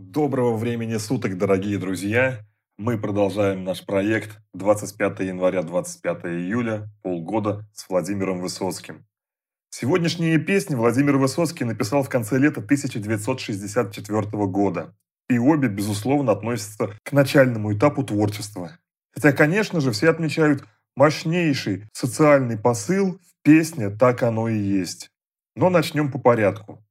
Доброго 0.00 0.56
времени 0.56 0.96
суток, 0.96 1.36
дорогие 1.36 1.76
друзья! 1.76 2.46
Мы 2.78 2.98
продолжаем 2.98 3.64
наш 3.64 3.84
проект 3.84 4.38
25 4.54 5.18
января 5.26 5.64
25 5.64 6.24
июля, 6.26 6.88
полгода 7.02 7.68
с 7.74 7.88
Владимиром 7.88 8.40
Высоцким. 8.40 9.04
Сегодняшние 9.70 10.38
песни 10.38 10.76
Владимир 10.76 11.16
Высоцкий 11.16 11.64
написал 11.64 12.04
в 12.04 12.08
конце 12.08 12.38
лета 12.38 12.60
1964 12.60 14.46
года. 14.46 14.94
И 15.28 15.36
обе, 15.36 15.66
безусловно, 15.66 16.30
относятся 16.30 16.96
к 17.02 17.10
начальному 17.10 17.74
этапу 17.74 18.04
творчества. 18.04 18.78
Хотя, 19.10 19.32
конечно 19.32 19.80
же, 19.80 19.90
все 19.90 20.10
отмечают 20.10 20.64
мощнейший 20.94 21.88
социальный 21.92 22.56
посыл 22.56 23.18
в 23.18 23.42
песне 23.42 23.90
«Так 23.90 24.22
оно 24.22 24.48
и 24.48 24.56
есть». 24.56 25.10
Но 25.56 25.70
начнем 25.70 26.12
по 26.12 26.20
порядку. 26.20 26.84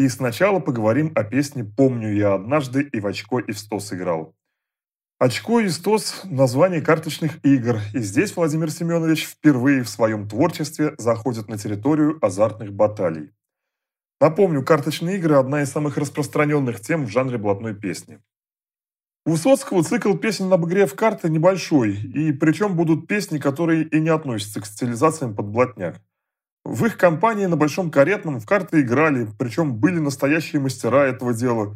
И 0.00 0.08
сначала 0.08 0.60
поговорим 0.60 1.12
о 1.14 1.24
песне 1.24 1.62
«Помню 1.62 2.14
я 2.14 2.32
однажды 2.32 2.84
и 2.84 3.00
в 3.00 3.06
очко 3.06 3.38
и 3.38 3.52
в 3.52 3.58
сто 3.58 3.80
сыграл». 3.80 4.34
Очко 5.18 5.60
и 5.60 5.68
стос– 5.68 6.22
название 6.24 6.80
карточных 6.80 7.44
игр, 7.44 7.80
и 7.92 7.98
здесь 7.98 8.34
Владимир 8.34 8.70
Семенович 8.70 9.26
впервые 9.26 9.82
в 9.82 9.90
своем 9.90 10.26
творчестве 10.26 10.94
заходит 10.96 11.48
на 11.48 11.58
территорию 11.58 12.18
азартных 12.24 12.72
баталий. 12.72 13.34
Напомню, 14.22 14.64
карточные 14.64 15.18
игры– 15.18 15.34
одна 15.36 15.60
из 15.60 15.70
самых 15.70 15.98
распространенных 15.98 16.80
тем 16.80 17.04
в 17.04 17.10
жанре 17.10 17.36
блатной 17.36 17.74
песни. 17.74 18.22
У 19.26 19.32
Высоцкого 19.32 19.84
цикл 19.84 20.14
песен 20.14 20.50
об 20.50 20.66
игре 20.66 20.86
в 20.86 20.94
карты 20.94 21.28
небольшой, 21.28 21.94
и 21.94 22.32
причем 22.32 22.74
будут 22.74 23.06
песни, 23.06 23.36
которые 23.36 23.84
и 23.84 24.00
не 24.00 24.08
относятся 24.08 24.62
к 24.62 24.66
стилизациям 24.66 25.36
под 25.36 25.48
блатняк. 25.48 26.00
В 26.64 26.84
их 26.84 26.98
компании 26.98 27.46
на 27.46 27.56
Большом 27.56 27.90
Каретном 27.90 28.38
в 28.38 28.46
карты 28.46 28.82
играли, 28.82 29.26
причем 29.38 29.76
были 29.76 29.98
настоящие 29.98 30.60
мастера 30.60 31.06
этого 31.06 31.32
дела. 31.32 31.74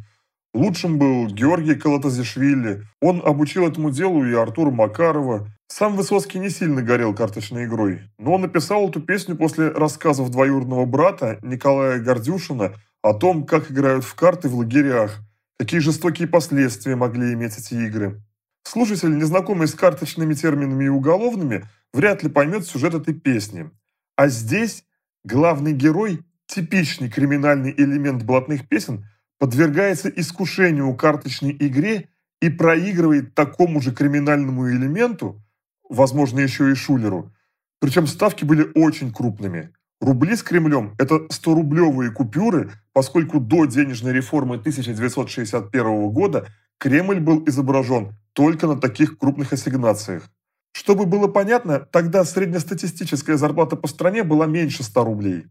Лучшим 0.53 0.99
был 0.99 1.27
Георгий 1.27 1.75
Калатазишвили. 1.75 2.83
Он 3.01 3.21
обучил 3.25 3.67
этому 3.67 3.89
делу 3.89 4.23
и 4.23 4.33
Артура 4.33 4.69
Макарова. 4.69 5.49
Сам 5.67 5.95
Высоцкий 5.95 6.37
не 6.39 6.49
сильно 6.49 6.83
горел 6.83 7.15
карточной 7.15 7.65
игрой, 7.65 8.03
но 8.19 8.35
он 8.35 8.41
написал 8.41 8.87
эту 8.87 9.01
песню 9.01 9.35
после 9.35 9.69
рассказов 9.69 10.29
двоюродного 10.29 10.85
брата 10.85 11.39
Николая 11.41 11.99
Гордюшина 11.99 12.75
о 13.01 13.13
том, 13.13 13.45
как 13.45 13.71
играют 13.71 14.05
в 14.05 14.13
карты 14.13 14.47
в 14.47 14.55
лагерях, 14.55 15.19
какие 15.59 15.79
жестокие 15.79 16.27
последствия 16.27 16.95
могли 16.95 17.33
иметь 17.33 17.57
эти 17.57 17.73
игры. 17.73 18.21
Слушатель, 18.63 19.17
незнакомый 19.17 19.67
с 19.67 19.73
карточными 19.73 20.35
терминами 20.35 20.85
и 20.85 20.89
уголовными, 20.89 21.65
вряд 21.91 22.21
ли 22.21 22.29
поймет 22.29 22.67
сюжет 22.67 22.93
этой 22.93 23.15
песни– 23.15 23.71
а 24.15 24.27
здесь 24.27 24.85
главный 25.23 25.73
герой, 25.73 26.21
типичный 26.47 27.09
криминальный 27.09 27.73
элемент 27.75 28.23
блатных 28.23 28.67
песен, 28.67 29.05
подвергается 29.39 30.09
искушению 30.09 30.95
карточной 30.95 31.55
игре 31.59 32.09
и 32.41 32.49
проигрывает 32.49 33.35
такому 33.35 33.81
же 33.81 33.91
криминальному 33.91 34.69
элементу, 34.69 35.41
возможно, 35.89 36.39
еще 36.39 36.71
и 36.71 36.75
шулеру. 36.75 37.31
Причем 37.79 38.07
ставки 38.07 38.45
были 38.45 38.71
очень 38.75 39.11
крупными. 39.11 39.73
Рубли 40.01 40.35
с 40.35 40.43
Кремлем– 40.43 40.93
это 40.99 41.15
100-рублевые 41.31 42.11
купюры, 42.11 42.71
поскольку 42.93 43.39
до 43.39 43.65
денежной 43.65 44.13
реформы 44.13 44.55
1961 44.55 46.09
года 46.09 46.47
Кремль 46.77 47.19
был 47.19 47.43
изображен 47.47 48.15
только 48.33 48.67
на 48.67 48.79
таких 48.79 49.17
крупных 49.17 49.53
ассигнациях. 49.53 50.29
Чтобы 50.75 51.05
было 51.05 51.27
понятно, 51.27 51.79
тогда 51.79 52.25
среднестатистическая 52.25 53.37
зарплата 53.37 53.77
по 53.77 53.87
стране 53.87 54.23
была 54.23 54.45
меньше 54.45 54.83
100 54.83 55.05
рублей. 55.05 55.45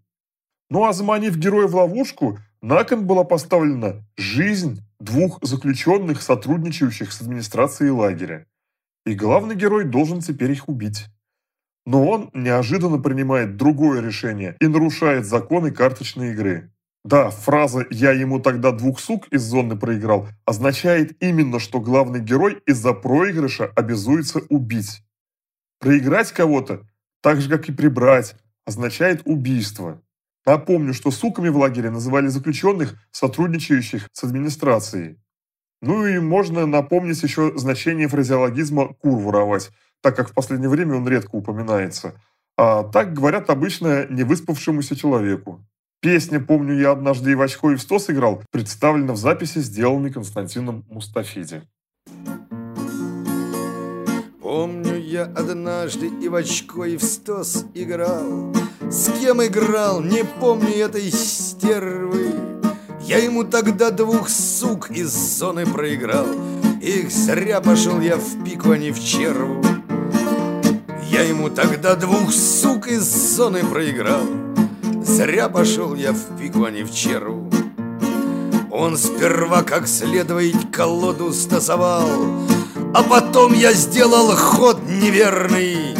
Ну 0.68 0.84
а 0.84 0.92
заманив 0.92 1.38
героя 1.38 1.66
в 1.66 1.74
ловушку, 1.74 2.38
на 2.60 2.84
кон 2.84 3.06
была 3.06 3.24
поставлена 3.24 4.04
жизнь 4.18 4.82
двух 5.00 5.38
заключенных, 5.40 6.20
сотрудничающих 6.20 7.10
с 7.10 7.22
администрацией 7.22 7.90
лагеря. 7.90 8.46
И 9.06 9.14
главный 9.14 9.54
герой 9.54 9.84
должен 9.84 10.20
теперь 10.20 10.52
их 10.52 10.68
убить. 10.68 11.06
Но 11.86 12.06
он 12.06 12.30
неожиданно 12.34 12.98
принимает 12.98 13.56
другое 13.56 14.02
решение 14.02 14.58
и 14.60 14.66
нарушает 14.66 15.24
законы 15.24 15.70
карточной 15.70 16.32
игры. 16.32 16.70
Да, 17.02 17.30
фраза 17.30 17.86
«я 17.90 18.12
ему 18.12 18.40
тогда 18.40 18.72
двух 18.72 19.00
сук 19.00 19.26
из 19.28 19.40
зоны 19.40 19.74
проиграл» 19.74 20.28
означает 20.44 21.16
именно, 21.22 21.60
что 21.60 21.80
главный 21.80 22.20
герой 22.20 22.62
из-за 22.66 22.92
проигрыша 22.92 23.72
обязуется 23.74 24.40
убить. 24.50 25.00
Проиграть 25.80 26.32
кого-то, 26.32 26.86
так 27.20 27.40
же 27.40 27.48
как 27.48 27.68
и 27.68 27.72
прибрать, 27.72 28.36
означает 28.66 29.22
убийство. 29.24 30.02
Напомню, 30.46 30.92
что 30.92 31.10
суками 31.10 31.48
в 31.48 31.56
лагере 31.56 31.90
называли 31.90 32.28
заключенных, 32.28 32.94
сотрудничающих 33.10 34.08
с 34.12 34.24
администрацией. 34.24 35.18
Ну 35.80 36.06
и 36.06 36.18
можно 36.18 36.66
напомнить 36.66 37.22
еще 37.22 37.56
значение 37.56 38.08
фразеологизма 38.08 38.94
«кур 38.94 39.18
воровать», 39.18 39.70
так 40.02 40.16
как 40.16 40.30
в 40.30 40.34
последнее 40.34 40.68
время 40.68 40.96
он 40.96 41.08
редко 41.08 41.34
упоминается. 41.36 42.20
А 42.56 42.84
так 42.84 43.14
говорят 43.14 43.50
обычно 43.50 44.06
невыспавшемуся 44.08 44.96
человеку. 44.96 45.66
Песня 46.00 46.40
«Помню 46.40 46.74
я 46.74 46.92
однажды 46.92 47.32
и 47.32 47.34
в 47.34 47.40
очко 47.40 47.72
и 47.72 47.76
в 47.76 47.82
сто 47.82 47.98
сыграл» 47.98 48.42
представлена 48.50 49.14
в 49.14 49.16
записи, 49.16 49.58
сделанной 49.58 50.12
Константином 50.12 50.84
Мустафиди. 50.88 51.62
Помню 54.40 54.93
я 55.14 55.30
однажды 55.36 56.10
и 56.20 56.28
в 56.28 56.34
очко, 56.34 56.84
и 56.86 56.96
в 56.96 57.04
стос 57.04 57.66
играл. 57.72 58.52
С 58.90 59.12
кем 59.20 59.44
играл, 59.44 60.00
не 60.00 60.24
помню 60.24 60.74
этой 60.74 61.08
стервы. 61.12 62.34
Я 63.00 63.18
ему 63.18 63.44
тогда 63.44 63.92
двух 63.92 64.28
сук 64.28 64.90
из 64.90 65.10
зоны 65.10 65.66
проиграл. 65.66 66.26
Их 66.82 67.12
зря 67.12 67.60
пошел 67.60 68.00
я 68.00 68.16
в 68.16 68.44
пику, 68.44 68.72
а 68.72 68.76
не 68.76 68.90
в 68.90 68.98
черву. 68.98 69.62
Я 71.08 71.22
ему 71.22 71.48
тогда 71.48 71.94
двух 71.94 72.32
сук 72.32 72.88
из 72.88 73.04
зоны 73.04 73.60
проиграл. 73.62 74.26
Зря 75.04 75.48
пошел 75.48 75.94
я 75.94 76.12
в 76.12 76.36
пику, 76.40 76.64
а 76.64 76.72
не 76.72 76.82
в 76.82 76.92
черву. 76.92 77.48
Он 78.72 78.96
сперва 78.96 79.62
как 79.62 79.86
следовать 79.86 80.72
колоду 80.72 81.32
стасовал, 81.32 82.10
а 82.94 83.02
потом 83.02 83.52
я 83.54 83.72
сделал 83.72 84.36
ход 84.36 84.78
неверный. 84.88 85.96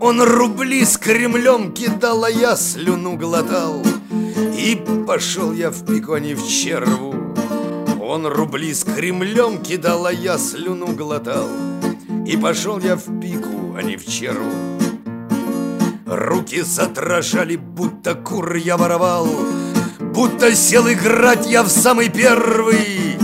Он 0.00 0.20
рубли 0.20 0.84
с 0.84 0.98
Кремлем 0.98 1.72
кидал, 1.72 2.24
а 2.24 2.30
я 2.30 2.56
слюну 2.56 3.16
глотал. 3.16 3.82
И 4.58 4.76
пошел 5.06 5.52
я 5.52 5.70
в 5.70 5.86
пику, 5.86 6.14
а 6.14 6.20
не 6.20 6.34
в 6.34 6.44
черву. 6.48 7.14
Он 8.00 8.26
рубли 8.26 8.74
с 8.74 8.82
Кремлем 8.82 9.62
кидал, 9.62 10.06
а 10.06 10.12
я 10.12 10.36
слюну 10.36 10.88
глотал. 10.88 11.48
И 12.26 12.36
пошел 12.36 12.80
я 12.80 12.96
в 12.96 13.20
пику, 13.20 13.76
а 13.76 13.82
не 13.82 13.96
в 13.96 14.04
черву. 14.04 14.50
Руки 16.06 16.62
задрожали, 16.62 17.54
будто 17.54 18.16
кур 18.16 18.56
я 18.56 18.76
воровал. 18.76 19.28
Будто 20.00 20.54
сел 20.56 20.90
играть 20.90 21.46
я 21.46 21.62
в 21.62 21.68
самый 21.68 22.08
первый 22.08 23.15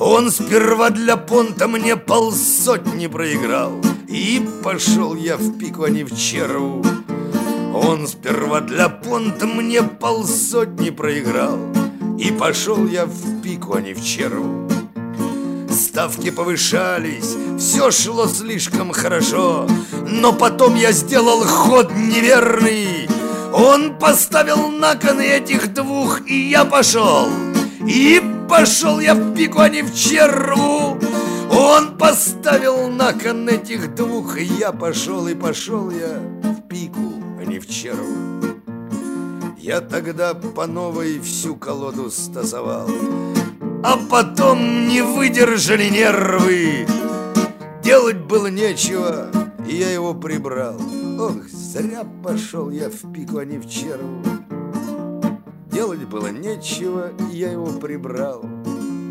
он 0.00 0.30
сперва 0.30 0.88
для 0.88 1.18
понта 1.18 1.68
мне 1.68 1.94
полсотни 1.94 3.06
проиграл. 3.06 3.72
И 4.08 4.42
пошел 4.64 5.14
я 5.14 5.36
в 5.36 5.58
пику, 5.58 5.84
а 5.84 5.90
не 5.90 6.04
в 6.04 6.16
черву. 6.16 6.82
Он 7.74 8.08
сперва 8.08 8.62
для 8.62 8.88
понта 8.88 9.46
мне 9.46 9.82
полсотни 9.82 10.88
проиграл. 10.88 11.58
И 12.18 12.32
пошел 12.32 12.86
я 12.86 13.04
в 13.04 13.42
пику, 13.42 13.74
а 13.74 13.82
не 13.82 13.92
в 13.92 14.02
черву. 14.02 14.68
Ставки 15.70 16.30
повышались, 16.30 17.36
все 17.58 17.90
шло 17.90 18.26
слишком 18.26 18.92
хорошо. 18.92 19.68
Но 20.08 20.32
потом 20.32 20.76
я 20.76 20.92
сделал 20.92 21.44
ход 21.44 21.92
неверный. 21.94 23.06
Он 23.52 23.98
поставил 23.98 24.68
на 24.68 24.94
кон 24.94 25.20
этих 25.20 25.74
двух, 25.74 26.26
и 26.26 26.48
я 26.48 26.64
пошел 26.64 27.28
И 27.90 28.20
Пошел 28.50 28.98
я 28.98 29.14
в 29.14 29.32
пику, 29.32 29.60
а 29.60 29.68
не 29.68 29.82
в 29.82 29.94
черву. 29.94 30.98
Он 31.52 31.96
поставил 31.96 32.88
на 32.88 33.12
кон 33.12 33.48
этих 33.48 33.94
двух. 33.94 34.38
И 34.38 34.44
я 34.44 34.72
пошел, 34.72 35.28
и 35.28 35.34
пошел 35.34 35.88
я 35.88 36.18
в 36.42 36.68
пику, 36.68 37.12
а 37.40 37.44
не 37.44 37.60
в 37.60 37.68
черву. 37.68 38.58
Я 39.56 39.80
тогда 39.80 40.34
по 40.34 40.66
новой 40.66 41.20
всю 41.20 41.54
колоду 41.54 42.10
стасовал 42.10 42.90
А 43.84 43.96
потом 44.10 44.88
не 44.88 45.02
выдержали 45.02 45.88
нервы. 45.88 46.88
Делать 47.84 48.18
было 48.18 48.48
нечего, 48.48 49.30
и 49.68 49.76
я 49.76 49.90
его 49.92 50.12
прибрал. 50.12 50.80
Ох, 51.20 51.48
зря 51.52 52.04
пошел 52.24 52.68
я 52.70 52.90
в 52.90 53.12
пику, 53.12 53.38
а 53.38 53.44
не 53.44 53.58
в 53.58 53.70
черву 53.70 54.39
Делать 55.80 56.04
было 56.04 56.26
нечего, 56.26 57.10
и 57.32 57.36
я 57.38 57.52
его 57.52 57.72
прибрал. 57.80 58.44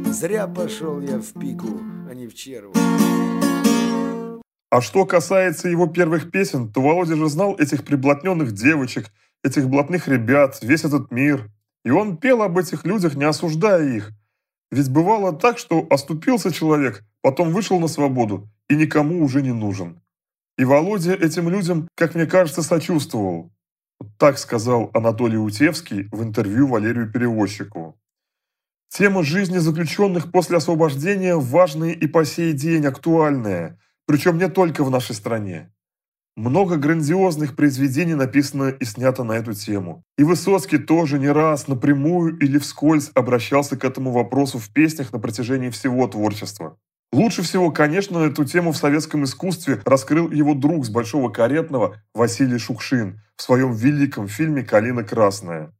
Зря 0.05 0.45
пошел 0.45 1.01
я 1.01 1.17
в 1.17 1.33
пику, 1.33 1.81
а 2.07 2.13
не 2.13 2.27
в 2.27 2.35
черву. 2.35 2.73
А 4.69 4.79
что 4.79 5.07
касается 5.07 5.67
его 5.67 5.87
первых 5.87 6.29
песен, 6.29 6.71
то 6.71 6.79
Володя 6.81 7.15
же 7.15 7.27
знал 7.27 7.55
этих 7.55 7.83
приблотненных 7.83 8.51
девочек, 8.51 9.07
этих 9.43 9.67
блатных 9.67 10.07
ребят, 10.07 10.59
весь 10.61 10.83
этот 10.83 11.09
мир. 11.09 11.49
И 11.85 11.89
он 11.89 12.17
пел 12.17 12.43
об 12.43 12.55
этих 12.59 12.85
людях, 12.85 13.15
не 13.15 13.23
осуждая 13.23 13.89
их. 13.89 14.11
Ведь 14.69 14.91
бывало 14.91 15.33
так, 15.33 15.57
что 15.57 15.87
оступился 15.89 16.51
человек, 16.51 17.03
потом 17.23 17.51
вышел 17.51 17.79
на 17.79 17.87
свободу 17.87 18.47
и 18.69 18.75
никому 18.75 19.23
уже 19.23 19.41
не 19.41 19.53
нужен. 19.53 20.03
И 20.59 20.65
Володя 20.65 21.15
этим 21.15 21.49
людям, 21.49 21.87
как 21.95 22.13
мне 22.13 22.27
кажется, 22.27 22.61
сочувствовал. 22.61 23.49
Так 24.17 24.37
сказал 24.37 24.91
Анатолий 24.93 25.37
Утевский 25.37 26.09
в 26.11 26.23
интервью 26.23 26.67
Валерию 26.67 27.11
Перевозчику. 27.11 27.99
Тема 28.89 29.23
жизни 29.23 29.59
заключенных 29.59 30.31
после 30.31 30.57
освобождения 30.57 31.35
важная 31.35 31.91
и 31.91 32.07
по 32.07 32.25
сей 32.25 32.53
день 32.53 32.85
актуальная, 32.85 33.79
причем 34.05 34.37
не 34.37 34.49
только 34.49 34.83
в 34.83 34.89
нашей 34.89 35.15
стране. 35.15 35.71
Много 36.35 36.77
грандиозных 36.77 37.55
произведений 37.55 38.15
написано 38.15 38.69
и 38.69 38.85
снято 38.85 39.23
на 39.23 39.33
эту 39.33 39.53
тему. 39.53 40.03
И 40.17 40.23
Высоцкий 40.23 40.77
тоже 40.77 41.19
не 41.19 41.29
раз 41.29 41.67
напрямую 41.67 42.37
или 42.39 42.57
вскользь 42.57 43.11
обращался 43.13 43.77
к 43.77 43.83
этому 43.83 44.11
вопросу 44.11 44.57
в 44.57 44.69
песнях 44.71 45.11
на 45.11 45.19
протяжении 45.19 45.69
всего 45.69 46.07
творчества. 46.07 46.77
Лучше 47.11 47.41
всего, 47.41 47.71
конечно, 47.71 48.19
эту 48.19 48.45
тему 48.45 48.71
в 48.71 48.77
советском 48.77 49.23
искусстве 49.23 49.81
раскрыл 49.83 50.29
его 50.29 50.53
друг 50.53 50.85
с 50.85 50.89
Большого 50.89 51.29
Каретного 51.29 52.01
Василий 52.13 52.59
Шукшин 52.59 53.21
в 53.35 53.41
своем 53.41 53.73
великом 53.73 54.27
фильме 54.27 54.63
«Калина 54.63 55.03
красная». 55.03 55.73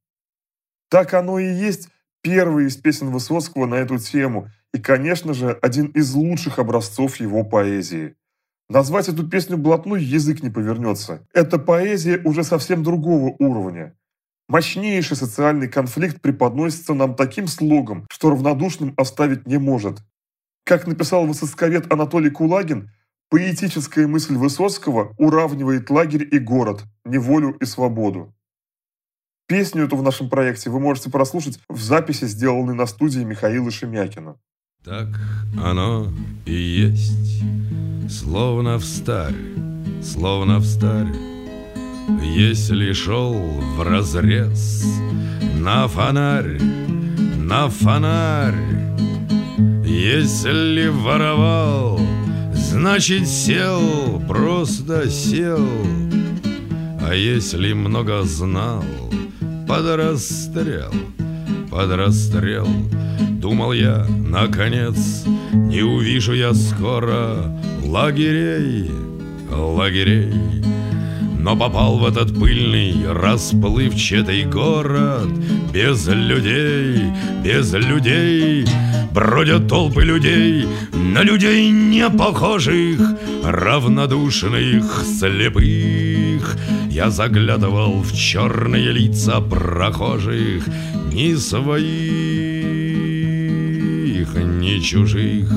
Так 0.89 1.13
оно 1.13 1.37
и 1.37 1.45
есть 1.45 1.89
первый 2.21 2.65
из 2.65 2.77
песен 2.77 3.11
Высоцкого 3.11 3.67
на 3.67 3.75
эту 3.75 3.99
тему 3.99 4.49
и, 4.73 4.79
конечно 4.79 5.35
же, 5.35 5.51
один 5.61 5.87
из 5.87 6.13
лучших 6.15 6.57
образцов 6.57 7.17
его 7.17 7.43
поэзии. 7.43 8.15
Назвать 8.67 9.07
эту 9.07 9.27
песню 9.27 9.57
блатной 9.57 10.03
язык 10.03 10.41
не 10.41 10.49
повернется. 10.49 11.27
Это 11.33 11.59
поэзия 11.59 12.21
уже 12.23 12.43
совсем 12.43 12.83
другого 12.83 13.35
уровня. 13.39 13.95
Мощнейший 14.47 15.15
социальный 15.15 15.67
конфликт 15.67 16.21
преподносится 16.21 16.95
нам 16.95 17.15
таким 17.15 17.47
слогом, 17.47 18.07
что 18.11 18.31
равнодушным 18.31 18.95
оставить 18.97 19.45
не 19.45 19.57
может. 19.57 19.99
Как 20.69 20.85
написал 20.85 21.25
высоцковед 21.25 21.91
Анатолий 21.91 22.29
Кулагин, 22.29 22.91
поэтическая 23.31 24.05
мысль 24.05 24.35
Высоцкого 24.35 25.15
уравнивает 25.17 25.89
лагерь 25.89 26.29
и 26.31 26.37
город, 26.37 26.83
неволю 27.05 27.57
и 27.59 27.65
свободу. 27.65 28.35
Песню 29.47 29.85
эту 29.85 29.97
в 29.97 30.03
нашем 30.03 30.29
проекте 30.29 30.69
вы 30.69 30.79
можете 30.79 31.09
прослушать 31.09 31.59
в 31.69 31.81
записи, 31.81 32.25
сделанной 32.25 32.75
на 32.75 32.85
студии 32.85 33.21
Михаила 33.21 33.71
Шемякина. 33.71 34.35
Так 34.85 35.07
оно 35.59 36.13
и 36.45 36.53
есть 36.53 37.41
Словно 38.07 38.77
в 38.77 38.85
старь, 38.85 39.33
словно 40.03 40.59
в 40.59 40.65
старь 40.65 41.11
Если 42.21 42.93
шел 42.93 43.33
в 43.33 43.81
разрез 43.81 44.85
На 45.55 45.87
фонарь, 45.87 46.61
на 47.39 47.69
фонарь 47.69 48.78
Если 49.99 50.87
воровал, 50.87 51.99
значит 52.53 53.27
сел, 53.27 54.21
просто 54.29 55.09
сел 55.09 55.67
А 57.01 57.13
если 57.13 57.73
много 57.73 58.23
знал, 58.23 58.85
под 59.67 59.85
расстрел, 59.97 60.93
под 61.69 61.91
расстрел 61.91 62.69
Думал 63.41 63.73
я, 63.73 64.05
наконец, 64.07 65.25
не 65.51 65.81
увижу 65.81 66.33
я 66.33 66.53
скоро 66.53 67.53
лагерей, 67.83 68.89
лагерей. 69.51 70.68
Но 71.39 71.55
попал 71.55 71.97
в 71.97 72.05
этот 72.05 72.37
пыльный, 72.37 73.11
расплывчатый 73.11 74.43
город. 74.43 75.29
Без 75.73 76.07
людей, 76.07 77.01
без 77.43 77.73
людей 77.73 78.65
Бродят 79.11 79.67
толпы 79.67 80.03
людей, 80.03 80.67
на 80.93 81.23
людей 81.23 81.71
не 81.71 82.07
похожих 82.09 82.99
Равнодушных, 83.43 85.03
слепых. 85.03 86.57
Я 86.89 87.09
заглядывал 87.09 88.01
в 88.03 88.13
черные 88.13 88.91
лица 88.91 89.41
прохожих 89.41 90.63
Не 91.11 91.35
своих, 91.35 91.69
не 94.35 94.81
чужих. 94.81 95.49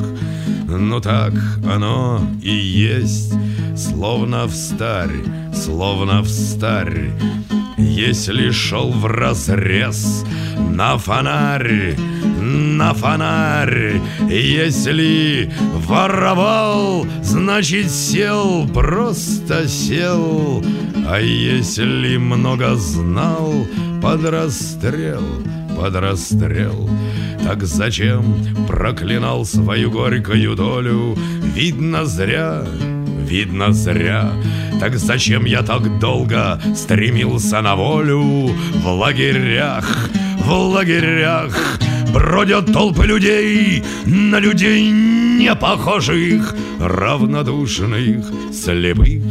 Ну 0.67 1.01
так 1.01 1.35
оно 1.71 2.27
и 2.43 2.55
есть, 2.55 3.35
словно 3.83 4.47
в 4.47 4.55
старь, 4.55 5.25
словно 5.53 6.23
в 6.23 6.29
старь. 6.29 7.11
Если 7.79 8.51
шел 8.51 8.91
в 8.91 9.07
разрез 9.07 10.25
на 10.71 10.99
фонарь, 10.99 11.97
на 12.41 12.95
фонарь, 12.95 14.01
если 14.29 15.53
воровал, 15.87 17.07
значит 17.23 17.91
сел, 17.91 18.69
просто 18.69 19.69
сел, 19.69 20.65
а 21.09 21.21
если 21.21 22.17
много 22.17 22.77
знал, 22.77 23.67
под 24.01 24.25
расстрел, 24.25 25.25
под 25.77 25.95
расстрел. 25.97 26.89
Так 27.45 27.65
зачем 27.65 28.25
проклинал 28.69 29.45
свою 29.45 29.91
горькую 29.91 30.55
долю? 30.55 31.17
Видно 31.55 32.07
зря, 32.07 32.65
видно 33.33 33.73
зря. 33.73 34.31
Так 34.79 34.99
зачем 34.99 35.47
я 35.47 35.63
так 35.63 35.99
долго 35.99 36.61
стремился 36.77 37.63
на 37.63 37.77
волю 37.77 38.51
В 38.75 38.87
лагерях, 38.87 40.11
в 40.39 40.53
лагерях 40.53 41.79
Бродят 42.13 42.73
толпы 42.73 43.07
людей, 43.07 43.83
на 44.05 44.39
людей 44.39 44.91
не 44.91 45.55
похожих 45.55 46.55
Равнодушных, 46.79 48.27
слепых 48.53 49.23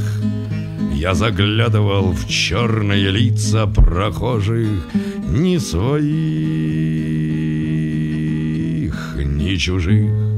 я 0.94 1.16
заглядывал 1.16 2.12
в 2.12 2.28
черные 2.28 3.10
лица 3.10 3.66
прохожих, 3.66 4.88
не 5.26 5.58
своих, 5.58 5.82
ни 9.18 9.56
чужих. 9.56 10.31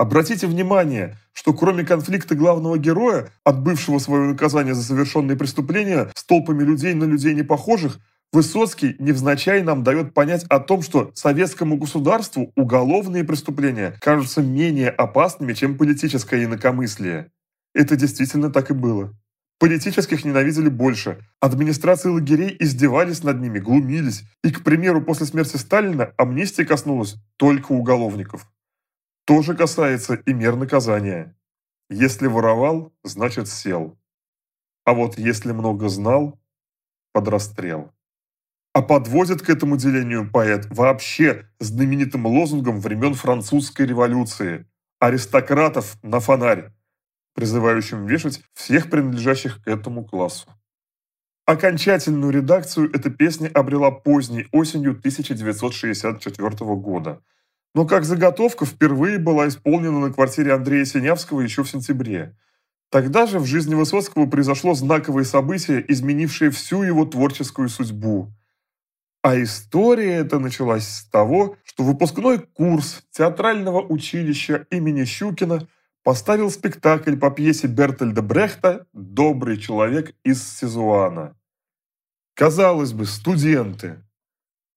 Обратите 0.00 0.46
внимание, 0.46 1.18
что 1.34 1.52
кроме 1.52 1.84
конфликта 1.84 2.34
главного 2.34 2.78
героя, 2.78 3.28
отбывшего 3.44 3.98
свое 3.98 4.28
наказание 4.30 4.74
за 4.74 4.82
совершенные 4.82 5.36
преступления 5.36 6.10
с 6.14 6.24
толпами 6.24 6.62
людей 6.62 6.94
на 6.94 7.04
людей 7.04 7.34
не 7.34 7.42
похожих, 7.42 7.98
Высоцкий 8.32 8.96
невзначай 8.98 9.62
нам 9.62 9.84
дает 9.84 10.14
понять 10.14 10.44
о 10.48 10.58
том, 10.58 10.80
что 10.80 11.10
советскому 11.14 11.76
государству 11.76 12.50
уголовные 12.56 13.24
преступления 13.24 13.94
кажутся 14.00 14.40
менее 14.40 14.88
опасными, 14.88 15.52
чем 15.52 15.76
политическое 15.76 16.44
инакомыслие. 16.44 17.30
Это 17.74 17.94
действительно 17.94 18.48
так 18.48 18.70
и 18.70 18.74
было. 18.74 19.12
Политических 19.58 20.24
ненавидели 20.24 20.70
больше, 20.70 21.18
администрации 21.40 22.08
лагерей 22.08 22.56
издевались 22.58 23.22
над 23.22 23.38
ними, 23.42 23.58
глумились, 23.58 24.22
и, 24.42 24.50
к 24.50 24.64
примеру, 24.64 25.02
после 25.02 25.26
смерти 25.26 25.58
Сталина 25.58 26.14
амнистия 26.16 26.64
коснулась 26.64 27.16
только 27.36 27.72
уголовников. 27.72 28.46
То 29.24 29.42
же 29.42 29.56
касается 29.56 30.14
и 30.14 30.32
мер 30.32 30.56
наказания. 30.56 31.36
Если 31.88 32.26
воровал, 32.26 32.92
значит 33.04 33.48
сел. 33.48 33.98
А 34.84 34.94
вот 34.94 35.18
если 35.18 35.52
много 35.52 35.88
знал, 35.88 36.40
под 37.12 37.28
расстрел. 37.28 37.92
А 38.72 38.82
подводит 38.82 39.42
к 39.42 39.50
этому 39.50 39.76
делению 39.76 40.30
поэт 40.30 40.66
вообще 40.70 41.48
знаменитым 41.58 42.26
лозунгом 42.26 42.80
времен 42.80 43.14
французской 43.14 43.86
революции 43.86 44.66
«Аристократов 45.00 45.96
на 46.02 46.20
фонарь», 46.20 46.72
призывающим 47.34 48.06
вешать 48.06 48.42
всех 48.54 48.90
принадлежащих 48.90 49.62
к 49.64 49.68
этому 49.68 50.04
классу. 50.04 50.48
Окончательную 51.46 52.32
редакцию 52.32 52.94
эта 52.94 53.10
песня 53.10 53.48
обрела 53.48 53.90
поздней 53.90 54.46
осенью 54.52 54.92
1964 54.92 56.50
года, 56.76 57.22
но 57.74 57.86
как 57.86 58.04
заготовка 58.04 58.66
впервые 58.66 59.18
была 59.18 59.48
исполнена 59.48 60.00
на 60.00 60.12
квартире 60.12 60.54
Андрея 60.54 60.84
Синявского 60.84 61.40
еще 61.40 61.62
в 61.62 61.70
сентябре. 61.70 62.36
Тогда 62.90 63.26
же 63.26 63.38
в 63.38 63.46
жизни 63.46 63.74
Высоцкого 63.74 64.26
произошло 64.26 64.74
знаковое 64.74 65.24
событие, 65.24 65.84
изменившее 65.90 66.50
всю 66.50 66.82
его 66.82 67.04
творческую 67.04 67.68
судьбу– 67.68 68.32
а 69.22 69.40
история 69.40 70.14
эта 70.14 70.38
началась 70.38 70.88
с 70.88 71.04
того, 71.04 71.56
что 71.64 71.84
выпускной 71.84 72.38
курс 72.38 73.02
театрального 73.10 73.82
училища 73.82 74.66
имени 74.70 75.04
Щукина 75.04 75.68
поставил 76.02 76.50
спектакль 76.50 77.16
по 77.16 77.30
пьесе 77.30 77.66
Бертольда 77.66 78.22
Брехта 78.22 78.86
«Добрый 78.94 79.58
человек 79.58 80.14
из 80.24 80.42
Сизуана». 80.42 81.36
Казалось 82.32 82.94
бы, 82.94 83.04
студенты. 83.04 84.02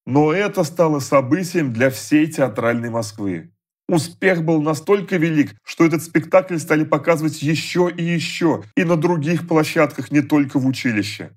Но 0.06 0.32
это 0.32 0.64
стало 0.64 0.98
событием 0.98 1.72
для 1.72 1.90
всей 1.90 2.26
театральной 2.26 2.90
Москвы. 2.90 3.50
Успех 3.88 4.44
был 4.44 4.62
настолько 4.62 5.16
велик, 5.16 5.54
что 5.62 5.84
этот 5.84 6.02
спектакль 6.02 6.56
стали 6.58 6.84
показывать 6.84 7.42
еще 7.42 7.90
и 7.94 8.02
еще, 8.02 8.64
и 8.76 8.84
на 8.84 8.96
других 8.96 9.46
площадках, 9.46 10.10
не 10.10 10.22
только 10.22 10.58
в 10.58 10.66
училище. 10.66 11.32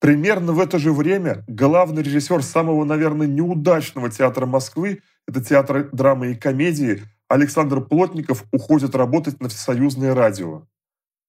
Примерно 0.00 0.52
в 0.52 0.60
это 0.60 0.78
же 0.78 0.92
время 0.92 1.44
главный 1.46 2.02
режиссер 2.02 2.42
самого, 2.42 2.84
наверное, 2.84 3.26
неудачного 3.26 4.10
театра 4.10 4.46
Москвы, 4.46 5.00
это 5.28 5.42
театр 5.42 5.88
драмы 5.92 6.32
и 6.32 6.34
комедии, 6.34 7.02
Александр 7.28 7.80
Плотников 7.80 8.44
уходит 8.52 8.94
работать 8.94 9.40
на 9.40 9.48
Всесоюзное 9.48 10.14
радио. 10.14 10.66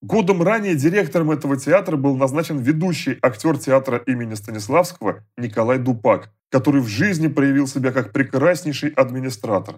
Годом 0.04 0.44
ранее 0.44 0.76
директором 0.76 1.32
этого 1.32 1.56
театра 1.56 1.96
был 1.96 2.18
назначен 2.18 2.60
ведущий 2.60 3.18
актер 3.22 3.58
театра 3.58 4.00
имени 4.06 4.34
Станиславского 4.34 5.24
Николай 5.38 5.80
Дупак, 5.80 6.30
который 6.52 6.82
в 6.82 6.88
жизни 6.88 7.30
проявил 7.30 7.68
себя 7.68 7.94
как 7.94 8.12
прекраснейший 8.12 8.90
администратор. 8.90 9.78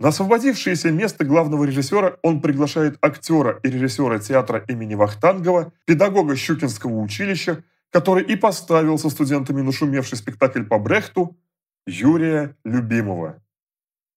На 0.00 0.08
освободившееся 0.08 0.90
место 0.90 1.24
главного 1.24 1.66
режиссера 1.66 2.16
он 2.24 2.40
приглашает 2.40 2.98
актера 3.00 3.60
и 3.62 3.70
режиссера 3.70 4.18
театра 4.18 4.64
имени 4.66 4.96
Вахтангова, 4.96 5.72
педагога 5.84 6.34
Щукинского 6.34 6.98
училища, 6.98 7.62
который 7.92 8.24
и 8.24 8.34
поставил 8.34 8.98
со 8.98 9.08
студентами 9.08 9.60
нашумевший 9.60 10.18
спектакль 10.18 10.64
по 10.64 10.80
Брехту 10.80 11.38
Юрия 11.86 12.56
Любимого. 12.64 13.40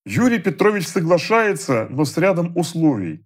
Юрий 0.03 0.39
Петрович 0.39 0.87
соглашается, 0.87 1.85
но 1.91 2.05
с 2.05 2.17
рядом 2.17 2.57
условий. 2.57 3.23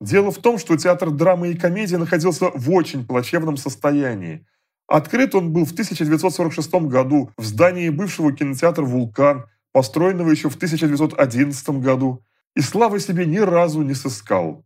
Дело 0.00 0.30
в 0.30 0.38
том, 0.38 0.58
что 0.58 0.76
театр 0.76 1.10
драмы 1.10 1.50
и 1.50 1.56
комедии 1.56 1.96
находился 1.96 2.50
в 2.54 2.70
очень 2.70 3.06
плачевном 3.06 3.56
состоянии. 3.56 4.46
Открыт 4.86 5.34
он 5.34 5.52
был 5.52 5.64
в 5.64 5.72
1946 5.72 6.72
году 6.86 7.30
в 7.36 7.44
здании 7.44 7.88
бывшего 7.90 8.32
кинотеатра 8.32 8.84
«Вулкан», 8.84 9.46
построенного 9.72 10.30
еще 10.30 10.48
в 10.48 10.56
1911 10.56 11.68
году, 11.80 12.24
и 12.56 12.60
славы 12.60 13.00
себе 13.00 13.26
ни 13.26 13.38
разу 13.38 13.82
не 13.82 13.94
сыскал. 13.94 14.64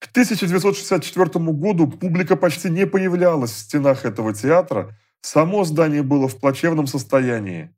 К 0.00 0.10
1964 0.10 1.44
году 1.52 1.86
публика 1.86 2.36
почти 2.36 2.68
не 2.68 2.86
появлялась 2.86 3.52
в 3.52 3.58
стенах 3.58 4.04
этого 4.04 4.34
театра, 4.34 4.98
само 5.20 5.64
здание 5.64 6.02
было 6.02 6.26
в 6.26 6.38
плачевном 6.38 6.86
состоянии. 6.86 7.74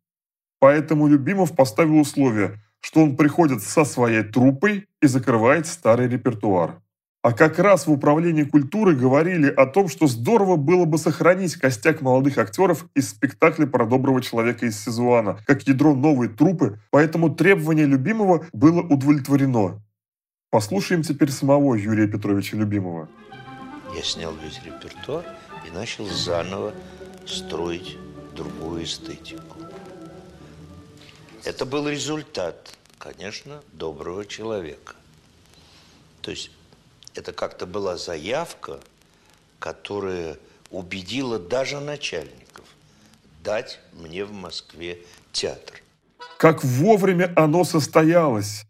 Поэтому 0.59 1.07
Любимов 1.07 1.55
поставил 1.55 1.99
условие, 1.99 2.61
что 2.87 3.03
он 3.03 3.17
приходит 3.17 3.65
со 3.65 3.85
своей 3.85 4.23
труппой 4.23 4.87
и 5.03 5.09
закрывает 5.09 5.67
старый 5.67 6.07
репертуар. 6.09 6.81
А 7.21 7.33
как 7.33 7.59
раз 7.59 7.89
в 7.89 7.91
управлении 7.91 8.45
культуры 8.45 8.95
говорили 8.95 9.49
о 9.49 9.67
том, 9.67 9.89
что 9.89 10.07
здорово 10.07 10.55
было 10.55 10.85
бы 10.85 10.97
сохранить 10.97 11.57
костяк 11.57 12.01
молодых 12.01 12.39
актеров 12.39 12.87
из 12.95 13.11
спектакля 13.11 13.67
про 13.67 13.87
доброго 13.87 14.23
человека 14.23 14.67
из 14.67 14.79
Сизуана, 14.79 15.41
как 15.47 15.67
ядро 15.67 15.97
новой 15.97 16.29
труппы, 16.29 16.79
поэтому 16.93 17.35
требование 17.35 17.87
Любимого 17.87 18.47
было 18.53 18.83
удовлетворено. 18.83 19.83
Послушаем 20.51 21.03
теперь 21.03 21.33
самого 21.33 21.75
Юрия 21.75 22.07
Петровича 22.07 22.57
Любимого. 22.57 23.09
Я 23.97 24.03
снял 24.05 24.33
весь 24.45 24.61
репертуар 24.65 25.25
и 25.67 25.75
начал 25.75 26.07
заново 26.07 26.73
строить 27.27 27.99
другую 28.37 28.85
эстетику. 28.85 29.56
Это 31.47 31.65
был 31.65 31.89
результат, 31.89 32.77
конечно, 32.99 33.63
доброго 33.73 34.27
человека. 34.27 34.97
То 36.21 36.33
есть 36.33 36.51
это 37.15 37.33
как-то 37.33 37.67
была 37.67 37.97
заявка, 37.97 38.81
которая 39.61 40.39
убедила 40.73 41.39
даже 41.39 41.79
начальников 41.79 42.65
дать 43.45 43.79
мне 43.93 44.25
в 44.25 44.33
Москве 44.33 44.99
театр. 45.31 45.83
Как 46.37 46.65
вовремя 46.65 47.33
оно 47.37 47.63
состоялось! 47.63 48.65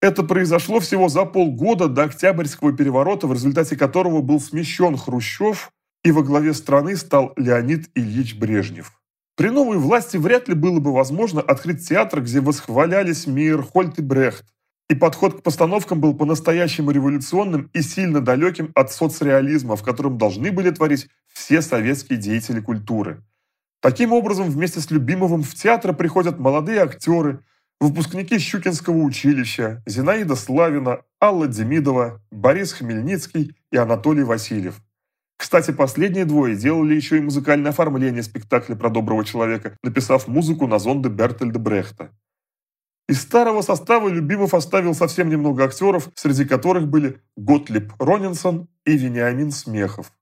Это 0.00 0.22
произошло 0.22 0.78
всего 0.78 1.08
за 1.08 1.24
полгода 1.24 1.88
до 1.88 2.04
Октябрьского 2.04 2.72
переворота, 2.72 3.26
в 3.26 3.32
результате 3.32 3.76
которого 3.76 4.22
был 4.22 4.40
смещен 4.40 4.96
Хрущев, 4.96 5.72
и 6.04 6.12
во 6.12 6.22
главе 6.22 6.54
страны 6.54 6.96
стал 6.96 7.32
Леонид 7.36 7.90
Ильич 7.96 8.36
Брежнев. 8.36 8.99
При 9.40 9.48
новой 9.48 9.78
власти 9.78 10.18
вряд 10.18 10.48
ли 10.48 10.54
было 10.54 10.80
бы 10.80 10.92
возможно 10.92 11.40
открыть 11.40 11.88
театр, 11.88 12.20
где 12.20 12.42
восхвалялись 12.42 13.26
Мейерхольд 13.26 13.98
и 13.98 14.02
Брехт, 14.02 14.44
и 14.90 14.94
подход 14.94 15.40
к 15.40 15.42
постановкам 15.42 15.98
был 15.98 16.12
по-настоящему 16.12 16.90
революционным 16.90 17.70
и 17.72 17.80
сильно 17.80 18.20
далеким 18.20 18.70
от 18.74 18.92
соцреализма, 18.92 19.76
в 19.76 19.82
котором 19.82 20.18
должны 20.18 20.52
были 20.52 20.68
творить 20.68 21.08
все 21.32 21.62
советские 21.62 22.18
деятели 22.18 22.60
культуры. 22.60 23.22
Таким 23.80 24.12
образом, 24.12 24.50
вместе 24.50 24.80
с 24.80 24.90
Любимовым 24.90 25.42
в 25.42 25.54
театр 25.54 25.94
приходят 25.94 26.38
молодые 26.38 26.82
актеры, 26.82 27.42
выпускники 27.80 28.38
Щукинского 28.38 28.98
училища, 28.98 29.82
Зинаида 29.86 30.36
Славина, 30.36 30.98
Алла 31.18 31.46
Демидова, 31.46 32.20
Борис 32.30 32.74
Хмельницкий 32.74 33.56
и 33.72 33.76
Анатолий 33.78 34.22
Васильев. 34.22 34.82
Кстати, 35.40 35.70
последние 35.70 36.26
двое 36.26 36.54
делали 36.54 36.94
еще 36.94 37.16
и 37.16 37.22
музыкальное 37.22 37.70
оформление 37.70 38.22
спектакля 38.22 38.74
про 38.74 38.90
доброго 38.90 39.24
человека, 39.24 39.74
написав 39.82 40.28
музыку 40.28 40.66
на 40.66 40.78
зонды 40.78 41.08
Бертельда 41.08 41.58
Брехта. 41.58 42.10
Из 43.08 43.22
старого 43.22 43.62
состава 43.62 44.10
Любимов 44.10 44.52
оставил 44.52 44.94
совсем 44.94 45.30
немного 45.30 45.64
актеров, 45.64 46.10
среди 46.14 46.44
которых 46.44 46.88
были 46.88 47.22
Готлиб 47.38 47.94
Ронинсон 47.98 48.68
и 48.84 48.98
Вениамин 48.98 49.50
Смехов. 49.50 50.12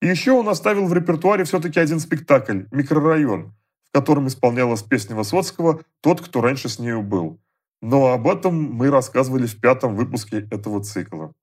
И 0.00 0.06
еще 0.06 0.32
он 0.32 0.48
оставил 0.48 0.86
в 0.86 0.94
репертуаре 0.94 1.44
все-таки 1.44 1.78
один 1.78 2.00
спектакль 2.00 2.62
«Микрорайон», 2.70 3.54
в 3.90 3.92
котором 3.92 4.26
исполнялась 4.26 4.82
песня 4.82 5.14
Высоцкого 5.16 5.82
«Тот, 6.00 6.22
кто 6.22 6.40
раньше 6.40 6.70
с 6.70 6.78
нею 6.78 7.02
был». 7.02 7.38
Но 7.82 8.06
об 8.06 8.26
этом 8.26 8.54
мы 8.72 8.88
рассказывали 8.88 9.46
в 9.46 9.60
пятом 9.60 9.96
выпуске 9.96 10.48
этого 10.50 10.82
цикла. 10.82 11.34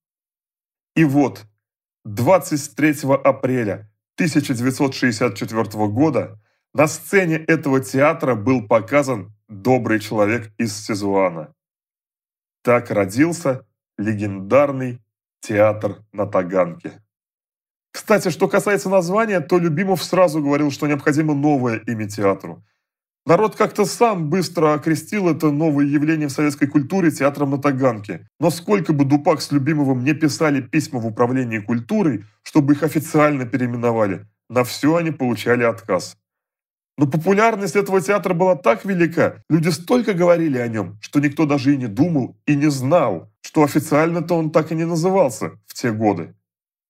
И 0.96 1.03
вот, 1.03 1.46
23 2.05 3.10
апреля 3.24 3.89
1964 4.15 5.88
года 5.88 6.38
на 6.74 6.88
сцене 6.88 7.38
этого 7.38 7.79
театра 7.79 8.36
был 8.36 8.67
показан 8.67 9.33
«Добрый 9.48 10.00
человек 10.01 10.51
из 10.57 10.75
Сизуана». 10.75 11.53
Так 12.62 12.91
родился 12.91 13.65
легендарный 13.98 15.00
театр 15.39 16.03
на 16.12 16.25
Таганке. 16.25 17.01
Кстати, 17.91 18.29
что 18.29 18.50
касается 18.50 18.89
названия, 18.89 19.39
то 19.39 19.57
Любимов 19.57 20.03
сразу 20.03 20.41
говорил, 20.41 20.72
что 20.72 20.88
необходимо 20.88 21.33
новое 21.33 21.77
имя 21.88 22.10
театру. 22.10 22.65
Народ 23.25 23.56
как-то 23.56 23.86
сам 23.86 24.30
быстро 24.30 24.74
окрестил 24.74 25.30
это 25.30 25.50
новое 25.50 25.86
явление 25.86 26.27
в 26.27 26.34
советской 26.34 26.68
культуре 26.68 27.10
театром 27.10 27.51
на 27.51 27.58
Таганке. 27.58 28.27
Но 28.38 28.50
сколько 28.50 28.92
бы 28.92 29.06
Дупак 29.06 29.42
с 29.42 29.50
Любимовым 29.53 30.03
не 30.03 30.13
писали 30.13 30.60
письма 30.60 31.00
в 31.00 31.08
управлении 31.08 31.60
культурой, 31.60 32.25
чтобы 32.42 32.74
их 32.74 32.84
официально 32.84 33.46
переименовали, 33.46 34.27
на 34.50 34.65
все 34.65 34.98
они 34.98 35.12
получали 35.12 35.63
отказ. 35.63 36.18
Но 36.98 37.08
популярность 37.08 37.77
этого 37.77 38.01
театра 38.01 38.34
была 38.34 38.56
так 38.56 38.84
велика, 38.84 39.42
люди 39.50 39.70
столько 39.70 40.13
говорили 40.13 40.58
о 40.58 40.68
нем, 40.68 41.00
что 41.01 41.22
никто 41.22 41.46
даже 41.46 41.74
и 41.74 41.77
не 41.77 41.88
думал 41.88 42.38
и 42.46 42.56
не 42.56 42.70
знал, 42.70 43.32
что 43.42 43.63
официально-то 43.63 44.36
он 44.36 44.51
так 44.51 44.74
и 44.74 44.75
не 44.75 44.86
назывался 44.86 45.51
в 45.65 45.74
те 45.74 45.94
годы. 45.94 46.36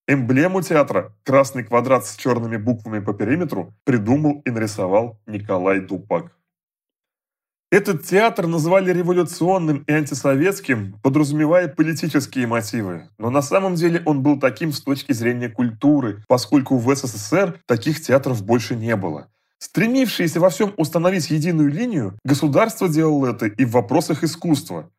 Эмблему 0.05 0.61
театра, 0.61 1.15
красный 1.23 1.63
квадрат 1.63 2.05
с 2.05 2.17
черными 2.17 2.57
буквами 2.57 2.99
по 2.99 3.13
периметру, 3.13 3.73
придумал 3.85 4.41
и 4.43 4.51
нарисовал 4.51 5.17
Николай 5.25 5.79
Дупак. 5.79 6.37
Этот 7.71 8.03
театр 8.03 8.47
называли 8.47 8.91
революционным 8.91 9.83
и 9.87 9.91
антисоветским, 9.93 10.99
подразумевая 11.01 11.69
политические 11.69 12.47
мотивы. 12.47 13.07
Но 13.17 13.29
на 13.29 13.41
самом 13.41 13.75
деле 13.75 14.03
он 14.05 14.21
был 14.21 14.39
таким 14.39 14.73
с 14.73 14.81
точки 14.81 15.13
зрения 15.13 15.47
культуры, 15.47 16.21
поскольку 16.27 16.77
в 16.77 16.93
СССР 16.93 17.61
таких 17.65 18.01
театров 18.01 18.43
больше 18.43 18.75
не 18.75 18.97
было. 18.97 19.29
Стремившиеся 19.57 20.41
во 20.41 20.49
всем 20.49 20.73
установить 20.75 21.31
единую 21.31 21.71
линию, 21.71 22.19
государство 22.25 22.89
делало 22.89 23.27
это 23.27 23.45
и 23.45 23.63
в 23.63 23.71
вопросах 23.71 24.25
искусства. 24.25 24.91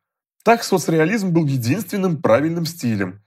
Так 0.43 0.63
соцреализм 0.63 1.29
был 1.29 1.45
единственным 1.45 2.21
правильным 2.21 2.65
стилем, 2.65 3.21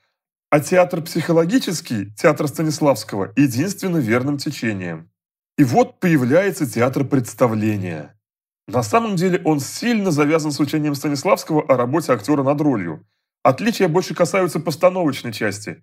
а 0.51 0.61
театр 0.61 1.03
психологический, 1.03 2.13
театр 2.17 2.49
Станиславского, 2.49 3.33
единственно 3.37 3.99
верным 3.99 4.39
течением. 4.39 5.11
И 5.59 5.65
вот 5.65 6.01
появляется 6.01 6.71
театр 6.71 7.05
представления. 7.05 8.19
На 8.67 8.83
самом 8.83 9.17
деле 9.17 9.41
он 9.45 9.61
сильно 9.61 10.11
завязан 10.11 10.53
с 10.53 10.61
учением 10.61 10.95
Станиславского 10.95 11.63
о 11.63 11.77
работе 11.77 12.13
актера 12.13 12.43
над 12.43 12.61
ролью. 12.61 13.07
Отличия 13.43 13.89
больше 13.89 14.15
касаются 14.15 14.61
постановочной 14.61 15.33
части. 15.33 15.83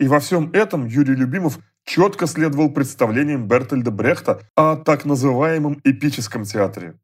И 0.00 0.08
во 0.08 0.18
всем 0.18 0.50
этом 0.52 0.86
Юрий 0.86 1.14
Любимов 1.14 1.58
четко 1.84 2.26
следовал 2.26 2.70
представлениям 2.70 3.46
Бертольда 3.46 3.90
Брехта 3.90 4.40
о 4.56 4.76
так 4.76 5.04
называемом 5.04 5.80
эпическом 5.84 6.44
театре. 6.44 6.98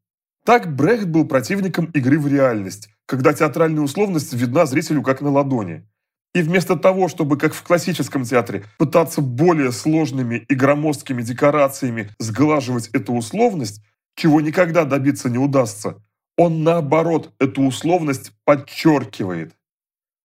Так 0.45 0.75
Брехт 0.75 1.07
был 1.07 1.25
противником 1.25 1.85
игры 1.85 2.19
в 2.19 2.27
реальность, 2.27 2.89
когда 3.05 3.33
театральная 3.33 3.83
условность 3.83 4.33
видна 4.33 4.65
зрителю 4.65 5.03
как 5.03 5.21
на 5.21 5.29
ладони. 5.29 5.87
И 6.33 6.41
вместо 6.41 6.75
того, 6.77 7.07
чтобы, 7.09 7.37
как 7.37 7.53
в 7.53 7.63
классическом 7.63 8.23
театре, 8.23 8.63
пытаться 8.77 9.21
более 9.21 9.71
сложными 9.71 10.45
и 10.47 10.55
громоздкими 10.55 11.21
декорациями 11.21 12.09
сглаживать 12.19 12.87
эту 12.89 13.13
условность, 13.13 13.83
чего 14.15 14.39
никогда 14.39 14.85
добиться 14.85 15.29
не 15.29 15.37
удастся, 15.37 15.95
он 16.37 16.63
наоборот 16.63 17.33
эту 17.39 17.63
условность 17.63 18.31
подчеркивает. 18.45 19.53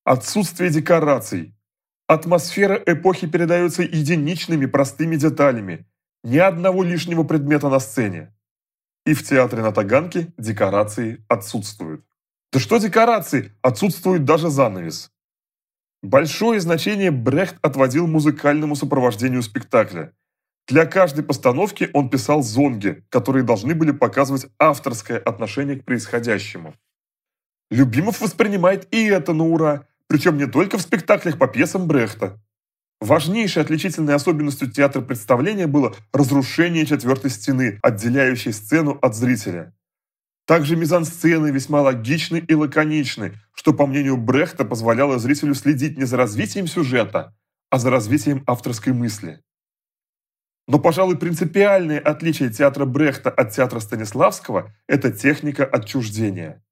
Отсутствие 0.04 0.70
декораций, 0.70 1.56
Атмосфера 2.08 2.80
эпохи 2.86 3.26
передается 3.26 3.82
единичными 3.82 4.66
простыми 4.66 5.16
деталями. 5.16 5.86
Ни 6.22 6.38
одного 6.38 6.84
лишнего 6.84 7.24
предмета 7.24 7.68
на 7.68 7.80
сцене. 7.80 8.32
И 9.04 9.12
в 9.12 9.24
театре 9.24 9.62
на 9.62 9.72
Таганке 9.72 10.32
декорации 10.38 11.24
отсутствуют. 11.28 12.04
Да 12.52 12.60
что 12.60 12.78
декорации? 12.78 13.52
Отсутствует 13.60 14.24
даже 14.24 14.50
занавес. 14.50 15.10
Большое 16.02 16.60
значение 16.60 17.10
Брехт 17.10 17.56
отводил 17.62 18.06
музыкальному 18.06 18.76
сопровождению 18.76 19.42
спектакля. 19.42 20.12
Для 20.68 20.84
каждой 20.84 21.24
постановки 21.24 21.90
он 21.92 22.10
писал 22.10 22.42
зонги, 22.42 23.04
которые 23.08 23.44
должны 23.44 23.74
были 23.74 23.92
показывать 23.92 24.46
авторское 24.58 25.18
отношение 25.18 25.76
к 25.76 25.84
происходящему. 25.84 26.74
Любимов 27.70 28.20
воспринимает 28.20 28.86
и 28.92 29.06
это 29.06 29.32
на 29.32 29.44
ура, 29.44 29.86
причем 30.06 30.38
не 30.38 30.46
только 30.46 30.78
в 30.78 30.82
спектаклях 30.82 31.38
по 31.38 31.46
пьесам 31.46 31.86
Брехта. 31.86 32.40
Важнейшей 33.00 33.62
отличительной 33.62 34.14
особенностью 34.14 34.70
театра 34.70 35.02
представления 35.02 35.66
было 35.66 35.94
разрушение 36.12 36.86
четвертой 36.86 37.30
стены, 37.30 37.78
отделяющей 37.82 38.52
сцену 38.52 38.98
от 39.02 39.14
зрителя. 39.14 39.74
Также 40.46 40.76
мизансцены 40.76 41.48
весьма 41.48 41.82
логичны 41.82 42.38
и 42.38 42.54
лаконичны, 42.54 43.34
что, 43.52 43.72
по 43.72 43.84
мнению 43.84 44.16
Брехта, 44.16 44.64
позволяло 44.64 45.18
зрителю 45.18 45.54
следить 45.54 45.98
не 45.98 46.04
за 46.04 46.16
развитием 46.16 46.68
сюжета, 46.68 47.36
а 47.68 47.78
за 47.78 47.90
развитием 47.90 48.44
авторской 48.46 48.92
мысли. 48.92 49.40
Но, 50.68 50.78
пожалуй, 50.78 51.18
принципиальное 51.18 51.98
отличие 51.98 52.50
театра 52.50 52.84
Брехта 52.84 53.28
от 53.28 53.50
театра 53.50 53.80
Станиславского– 53.80 54.72
это 54.88 55.10
техника 55.10 55.64
отчуждения. 55.64 56.62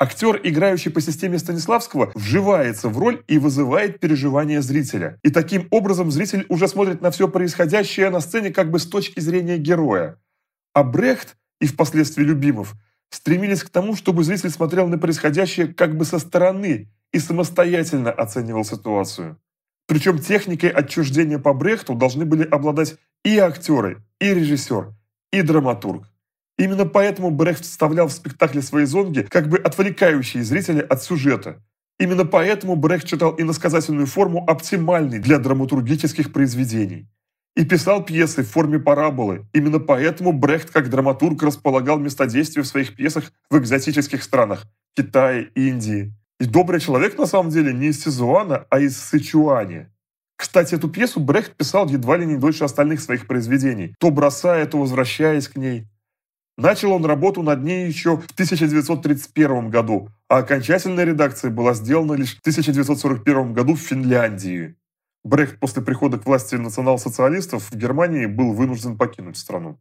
Актер, 0.00 0.40
играющий 0.42 0.90
по 0.90 1.00
системе 1.00 1.38
Станиславского, 1.38 2.10
вживается 2.16 2.88
в 2.88 2.98
роль 2.98 3.22
и 3.28 3.38
вызывает 3.38 4.00
переживания 4.00 4.60
зрителя. 4.60 5.20
И 5.22 5.30
таким 5.30 5.68
образом 5.70 6.10
зритель 6.10 6.46
уже 6.48 6.66
смотрит 6.66 7.00
на 7.00 7.12
все 7.12 7.28
происходящее 7.28 8.10
на 8.10 8.20
сцене 8.20 8.50
как 8.50 8.70
бы 8.72 8.80
с 8.80 8.86
точки 8.86 9.20
зрения 9.20 9.58
героя. 9.58 10.18
А 10.72 10.82
Брехт 10.82 11.36
и 11.60 11.68
впоследствии 11.68 12.24
Любимов– 12.24 12.74
стремились 13.10 13.62
к 13.62 13.70
тому, 13.70 13.96
чтобы 13.96 14.24
зритель 14.24 14.50
смотрел 14.50 14.88
на 14.88 14.98
происходящее 14.98 15.68
как 15.68 15.96
бы 15.96 16.04
со 16.04 16.18
стороны 16.18 16.88
и 17.12 17.18
самостоятельно 17.18 18.10
оценивал 18.10 18.64
ситуацию. 18.64 19.38
Причем 19.86 20.18
техникой 20.18 20.70
отчуждения 20.70 21.38
по 21.38 21.52
Брехту 21.52 21.94
должны 21.94 22.24
были 22.24 22.44
обладать 22.44 22.96
и 23.24 23.38
актеры, 23.38 24.02
и 24.20 24.32
режиссер, 24.32 24.92
и 25.32 25.42
драматург. 25.42 26.04
Именно 26.56 26.86
поэтому 26.86 27.30
Брехт 27.30 27.64
вставлял 27.64 28.06
в 28.06 28.12
спектакле 28.12 28.62
свои 28.62 28.84
зонги, 28.84 29.26
как 29.28 29.48
бы 29.48 29.58
отвлекающие 29.58 30.44
зрителя 30.44 30.82
от 30.82 31.02
сюжета. 31.02 31.62
Именно 31.98 32.24
поэтому 32.24 32.76
Брехт 32.76 33.06
читал 33.06 33.34
иносказательную 33.36 34.06
форму 34.06 34.44
оптимальной 34.46 35.18
для 35.18 35.38
драматургических 35.38 36.32
произведений 36.32 37.08
и 37.56 37.64
писал 37.64 38.04
пьесы 38.04 38.42
в 38.42 38.50
форме 38.50 38.78
параболы. 38.78 39.46
Именно 39.52 39.80
поэтому 39.80 40.32
Брехт 40.32 40.70
как 40.70 40.88
драматург 40.88 41.42
располагал 41.42 41.98
места 41.98 42.26
действия 42.26 42.62
в 42.62 42.66
своих 42.66 42.94
пьесах 42.94 43.32
в 43.50 43.58
экзотических 43.58 44.22
странах– 44.22 44.66
Китае, 44.96 45.50
Индии. 45.54 46.12
И 46.38 46.46
«Добрый 46.46 46.80
человек» 46.80 47.18
на 47.18 47.26
самом 47.26 47.50
деле 47.50 47.72
не 47.72 47.88
из 47.88 48.02
Сизуана, 48.02 48.66
а 48.70 48.80
из 48.80 48.98
Сычуани. 48.98 49.88
Кстати, 50.36 50.74
эту 50.74 50.88
пьесу 50.88 51.20
Брехт 51.20 51.54
писал 51.54 51.86
едва 51.88 52.16
ли 52.16 52.24
не 52.24 52.36
дольше 52.36 52.64
остальных 52.64 53.02
своих 53.02 53.26
произведений, 53.26 53.94
то 53.98 54.10
бросая, 54.10 54.64
то 54.64 54.78
возвращаясь 54.78 55.48
к 55.48 55.56
ней. 55.56 55.86
Начал 56.56 56.92
он 56.92 57.04
работу 57.04 57.42
над 57.42 57.62
ней 57.62 57.86
еще 57.86 58.16
в 58.16 58.24
1931 58.32 59.68
году, 59.68 60.08
а 60.28 60.38
окончательная 60.38 61.04
редакция 61.04 61.50
была 61.50 61.74
сделана 61.74 62.14
лишь 62.14 62.36
в 62.36 62.40
1941 62.40 63.52
году 63.52 63.74
в 63.74 63.80
Финляндии. 63.80 64.76
Брехт 65.24 65.58
после 65.58 65.82
прихода 65.82 66.18
к 66.18 66.26
власти 66.26 66.54
национал-социалистов 66.54 67.70
в 67.70 67.76
Германии 67.76 68.26
был 68.26 68.52
вынужден 68.52 68.96
покинуть 68.96 69.36
страну. 69.36 69.78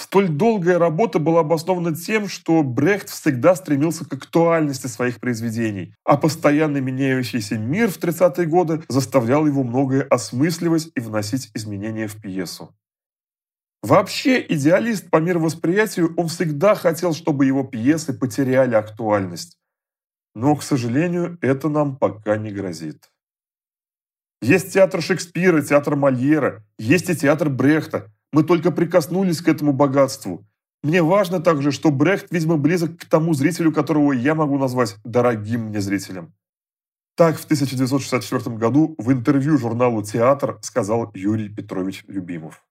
Столь 0.00 0.28
долгая 0.28 0.78
работа 0.78 1.18
была 1.18 1.40
обоснована 1.40 1.94
тем, 1.94 2.28
что 2.28 2.62
Брехт 2.62 3.08
всегда 3.08 3.56
стремился 3.56 4.08
к 4.08 4.12
актуальности 4.12 4.86
своих 4.86 5.18
произведений, 5.18 5.94
а 6.04 6.16
постоянно 6.16 6.78
меняющийся 6.78 7.58
мир 7.58 7.90
в 7.90 7.98
30-е 7.98 8.46
годы 8.46 8.84
заставлял 8.88 9.44
его 9.46 9.64
многое 9.64 10.02
осмысливать 10.02 10.90
и 10.94 11.00
вносить 11.00 11.50
изменения 11.54 12.06
в 12.06 12.20
пьесу. 12.22 12.74
Вообще, 13.82 14.44
идеалист 14.48 15.10
по 15.10 15.18
мировосприятию, 15.18 16.14
он 16.16 16.28
всегда 16.28 16.74
хотел, 16.74 17.12
чтобы 17.12 17.46
его 17.46 17.64
пьесы 17.64 18.12
потеряли 18.12 18.74
актуальность. 18.74 19.58
Но, 20.34 20.54
к 20.56 20.62
сожалению, 20.62 21.38
это 21.42 21.68
нам 21.68 21.96
пока 21.96 22.36
не 22.36 22.50
грозит. 22.50 23.10
Есть 24.40 24.72
театр 24.72 25.02
Шекспира, 25.02 25.62
театр 25.62 25.96
Мольера, 25.96 26.64
есть 26.78 27.10
и 27.10 27.16
театр 27.16 27.48
Брехта. 27.48 28.12
Мы 28.32 28.44
только 28.44 28.70
прикоснулись 28.70 29.40
к 29.40 29.48
этому 29.48 29.72
богатству. 29.72 30.46
Мне 30.84 31.02
важно 31.02 31.40
также, 31.40 31.72
что 31.72 31.90
Брехт, 31.90 32.28
видимо, 32.30 32.56
близок 32.56 32.98
к 32.98 33.04
тому 33.06 33.34
зрителю, 33.34 33.72
которого 33.72 34.12
я 34.12 34.36
могу 34.36 34.58
назвать 34.58 34.96
дорогим 35.04 35.66
мне 35.66 35.80
зрителем. 35.80 36.34
Так 37.16 37.36
в 37.36 37.44
1964 37.44 38.56
году 38.56 38.94
в 38.96 39.10
интервью 39.10 39.58
журналу 39.58 40.04
«Театр» 40.04 40.58
сказал 40.62 41.10
Юрий 41.14 41.48
Петрович 41.48 42.04
Любимов. 42.06 42.62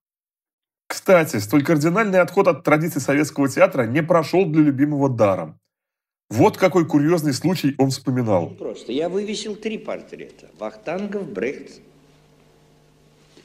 Кстати, 0.87 1.35
столь 1.37 1.65
кардинальный 1.65 2.21
отход 2.21 2.47
от 2.47 2.63
традиций 2.63 3.01
советского 3.01 3.49
театра 3.49 3.83
не 3.83 4.01
прошел 4.01 4.45
для 4.45 4.61
Любимого 4.61 5.09
даром. 5.09 5.59
Вот 6.29 6.57
какой 6.57 6.85
курьезный 6.85 7.33
случай 7.33 7.73
он 7.77 7.89
вспоминал. 7.89 8.49
Просто. 8.49 8.91
Я 8.91 9.07
вывесил 9.07 9.55
три 9.55 9.77
портрета. 9.77 10.49
Вахтангов, 10.59 11.29
Брехт, 11.29 11.79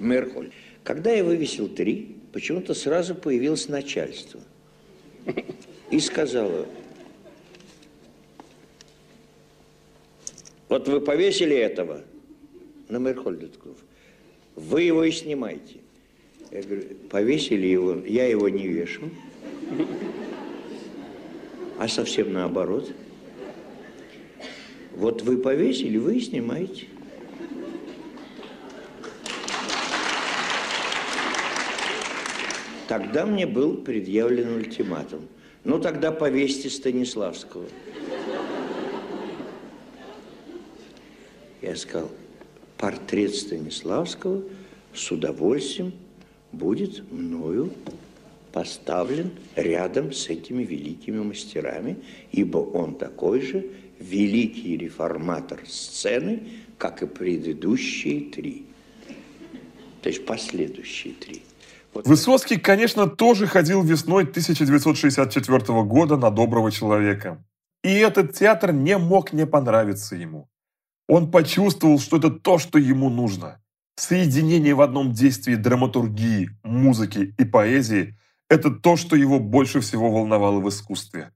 Мерхоль. 0.01 0.51
Когда 0.83 1.13
я 1.13 1.23
вывесил 1.23 1.69
три, 1.69 2.17
почему-то 2.33 2.75
сразу 2.75 3.15
появилось 3.15 3.69
начальство. 3.69 4.41
И 5.91 6.01
сказала, 6.01 6.67
вот 10.69 10.89
вы 10.89 11.01
повесили 11.01 11.55
этого 11.55 12.01
на 12.89 12.97
Мерхольда 12.97 13.49
вы 14.57 14.83
его 14.83 15.05
и 15.05 15.13
снимайте. 15.13 15.77
Я 16.51 16.63
говорю, 16.63 16.83
повесили 17.09 17.67
его, 17.67 17.95
я 18.05 18.27
его 18.27 18.49
не 18.49 18.67
вешу 18.67 19.11
а 21.83 21.89
совсем 21.89 22.33
наоборот. 22.33 22.93
Вот 24.95 25.23
вы 25.23 25.37
повесили, 25.37 25.99
вы 25.99 26.21
снимаете. 26.21 26.87
Тогда 32.87 33.27
мне 33.27 33.49
был 33.49 33.79
предъявлен 33.79 34.55
ультиматум. 34.55 35.27
Ну, 35.65 35.81
тогда 35.81 36.13
повесьте 36.13 36.71
Станиславского. 36.71 37.65
Я 41.63 41.75
сказал, 41.75 42.09
портрет 42.79 43.35
Станиславского 43.35 44.45
с 44.95 45.11
удовольствием 45.11 45.93
будет 46.53 47.11
мною 47.11 47.73
поставлен 48.53 49.33
рядом 49.57 50.13
с 50.13 50.29
этими 50.29 50.63
великими 50.63 51.21
мастерами, 51.21 51.97
ибо 52.31 52.59
он 52.59 52.97
такой 52.97 53.41
же 53.41 53.67
великий 53.99 54.77
реформатор 54.77 55.61
сцены, 55.67 56.43
как 56.79 57.03
и 57.03 57.07
предыдущие 57.07 58.31
три. 58.31 58.67
То 60.03 60.09
есть 60.09 60.27
последующие 60.27 61.15
три. 61.15 61.43
Вот. 61.95 62.07
Высоцкий, 62.07 62.57
конечно, 62.57 63.07
тоже 63.07 63.47
ходил 63.47 63.83
весной 63.83 64.25
1964 64.25 65.83
года 65.83 66.17
на 66.17 66.31
«Доброго 66.31 66.73
человека». 66.73 67.45
И 67.85 67.91
этот 67.91 68.35
театр 68.35 68.73
не 68.73 68.97
мог 68.99 69.33
не 69.33 69.47
понравиться 69.47 70.17
ему. 70.17 70.49
Он 71.09 71.31
почувствовал, 71.31 71.99
что 71.99 72.17
это 72.17 72.31
то, 72.31 72.59
что 72.59 72.79
ему 72.79 73.11
нужно. 73.11 73.61
Соединение 73.97 74.75
в 74.75 74.81
одном 74.81 75.13
действии 75.13 75.55
драматургии, 75.55 76.51
музыки 76.63 77.35
и 77.39 77.45
поэзии 77.45 78.17
это 78.53 78.71
то, 78.71 78.97
что 78.97 79.17
его 79.17 79.41
больше 79.41 79.81
всего 79.81 80.11
волновало 80.11 80.61
в 80.61 80.69
искусстве. 80.69 81.33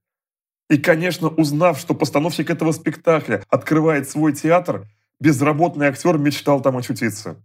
И, 0.68 0.76
конечно, 0.76 1.28
узнав, 1.28 1.78
что 1.78 1.94
постановщик 1.94 2.50
этого 2.50 2.72
спектакля 2.72 3.42
открывает 3.48 4.10
свой 4.10 4.34
театр, 4.34 4.86
безработный 5.18 5.86
актер 5.86 6.18
мечтал 6.18 6.60
там 6.60 6.76
очутиться. 6.76 7.42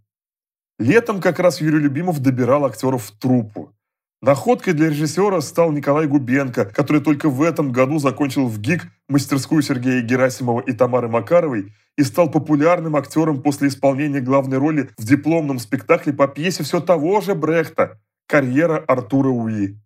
Летом 0.78 1.22
как 1.22 1.38
раз 1.38 1.62
Юрий 1.62 1.78
Любимов 1.78 2.20
добирал 2.20 2.66
актеров 2.66 3.04
в 3.04 3.18
труппу. 3.18 3.74
Находкой 4.20 4.74
для 4.74 4.90
режиссера 4.90 5.40
стал 5.40 5.72
Николай 5.72 6.06
Губенко, 6.06 6.66
который 6.66 7.00
только 7.00 7.30
в 7.30 7.40
этом 7.40 7.72
году 7.72 7.98
закончил 7.98 8.48
в 8.48 8.60
ГИК 8.60 8.82
мастерскую 9.08 9.62
Сергея 9.62 10.02
Герасимова 10.02 10.60
и 10.60 10.72
Тамары 10.72 11.08
Макаровой 11.08 11.72
и 11.96 12.02
стал 12.02 12.30
популярным 12.30 12.94
актером 12.94 13.42
после 13.42 13.68
исполнения 13.68 14.20
главной 14.20 14.58
роли 14.58 14.90
в 14.98 15.04
дипломном 15.06 15.58
спектакле 15.58 16.12
по 16.12 16.28
пьесе 16.28 16.62
все 16.62 16.80
того 16.80 17.22
же 17.22 17.34
Брехта 17.34 17.98
Карьера 18.26 18.78
Артура 18.78 19.28
Уи. 19.28 19.78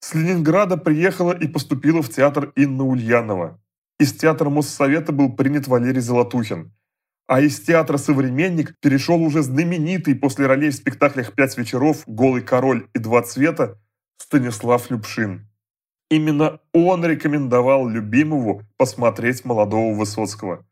С 0.00 0.14
Ленинграда 0.14 0.76
приехала 0.76 1.32
и 1.32 1.46
поступила 1.46 2.02
в 2.02 2.08
театр 2.08 2.52
Инна 2.56 2.84
Ульянова. 2.84 3.60
Из 3.98 4.12
театра 4.12 4.50
Моссовета 4.50 5.12
был 5.12 5.34
принят 5.34 5.68
Валерий 5.68 6.00
Золотухин. 6.00 6.72
А 7.26 7.40
из 7.40 7.60
театра 7.60 7.96
«Современник» 7.96 8.74
перешел 8.80 9.22
уже 9.22 9.42
знаменитый 9.42 10.14
после 10.14 10.46
ролей 10.46 10.70
в 10.70 10.74
спектаклях 10.74 11.32
«Пять 11.34 11.56
вечеров», 11.56 12.02
«Голый 12.06 12.42
король» 12.42 12.88
и 12.94 12.98
«Два 12.98 13.22
цвета» 13.22 13.80
Станислав 14.18 14.90
Любшин. 14.90 15.48
Именно 16.10 16.60
он 16.72 17.04
рекомендовал 17.04 17.88
любимому 17.88 18.62
посмотреть 18.76 19.44
молодого 19.44 19.94
Высоцкого. 19.94 20.66